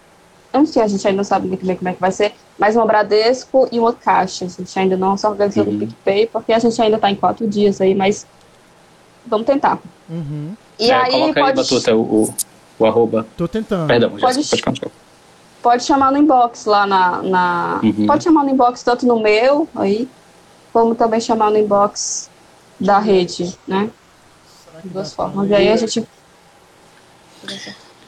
[0.53, 2.32] Eu não sei, a gente ainda não sabe muito bem como é que vai ser,
[2.59, 4.45] mas uma Bradesco e uma Caixa.
[4.45, 5.71] A gente ainda não se organizou Uhum.
[5.73, 8.28] no PicPay, porque a gente ainda está em quatro dias aí, mas
[9.28, 9.80] vamos tentar.
[10.09, 10.55] Uhum.
[10.80, 12.36] E É, aí coloca aí, pode, Batuta, o, o,
[12.80, 13.26] o arroba.
[13.38, 13.88] Tô tentando.
[13.88, 14.82] Perdão, Pode- Jéssica, pode
[15.61, 17.21] pode chamar no inbox lá na.
[17.23, 18.05] na- Uhum.
[18.05, 20.07] Pode chamar no inbox tanto no meu aí,
[20.71, 22.30] como também chamar no inbox
[22.80, 23.89] da rede, né?
[24.84, 25.49] De duas formas.
[25.49, 26.05] E aí a gente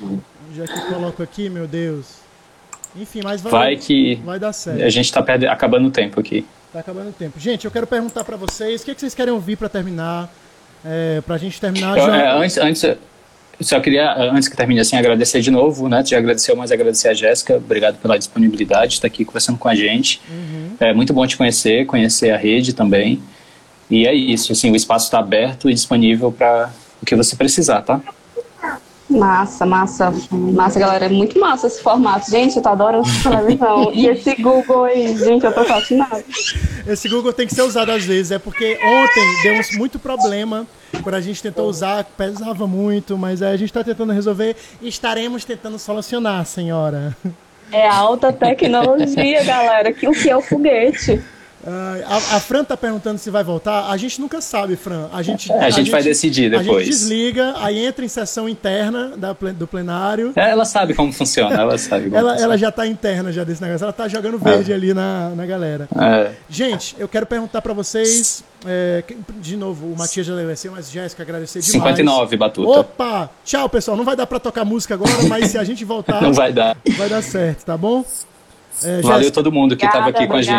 [0.01, 2.05] Onde é que eu coloco aqui, meu Deus?
[2.95, 4.82] Enfim, mas vai, Vai que vai dar certo.
[4.84, 6.45] a gente tá perde- acabando o tempo aqui.
[6.74, 7.39] Tá acabando o tempo.
[7.39, 10.30] Gente, eu quero perguntar pra vocês, o que, que vocês querem ouvir pra terminar?
[10.86, 12.17] É, pra gente terminar já.
[12.17, 12.97] é, antes, antes, eu
[13.61, 16.03] só queria, antes que termine assim, agradecer de novo, né?
[16.03, 17.57] Te agradecer, mas agradecer a Jéssica.
[17.57, 20.21] Obrigado pela disponibilidade de estar aqui conversando com a gente.
[20.80, 23.21] É muito bom te conhecer, conhecer a rede também.
[23.89, 26.69] E é isso, assim, o espaço está aberto e disponível para
[27.01, 28.01] o que você precisar, tá?
[29.10, 31.05] Massa, massa, massa, galera.
[31.05, 32.30] É muito massa esse formato.
[32.30, 33.91] Gente, eu tô adorando essa televisão.
[33.93, 36.24] E esse Google aí, gente, eu tô fascinada.
[36.86, 40.66] Esse Google tem que ser usado às vezes, é porque ontem deu muito problema
[41.03, 45.45] quando a gente tentou usar, pesava muito, mas a gente tá tentando resolver e estaremos
[45.45, 47.16] tentando solucionar, senhora.
[47.72, 49.91] É alta tecnologia, galera.
[49.91, 51.22] Que o que é o foguete?
[51.70, 53.89] Ah, a, a Fran tá perguntando se vai voltar.
[53.89, 55.07] A gente nunca sabe, Fran.
[55.11, 56.86] A gente, É, a gente vai decidir A gente depois.
[56.88, 60.32] desliga, aí entra em sessão interna da do plenário.
[60.36, 62.45] É, Ela sabe como funciona, ela sabe como Ela, funciona.
[62.53, 63.84] ela já tá interna já desse negócio.
[63.84, 65.89] Ela tá jogando verde ali na, na galera.
[65.99, 68.43] É, Gente, eu quero perguntar pra vocês.
[68.65, 69.03] é,
[69.41, 71.74] de novo, o Matias já agradeceu, mas Jéssica, agradecer demais.
[71.97, 72.80] 59, Batuta.
[72.80, 73.30] Opa!
[73.43, 73.97] Tchau, pessoal.
[73.97, 76.78] Não vai dar pra tocar música agora, mas se a gente voltar, Não vai dar.
[76.97, 78.05] vai dar certo, tá bom?
[78.84, 80.53] É, Valeu Jéssica, todo mundo que estava Obrigada, aqui com a gente.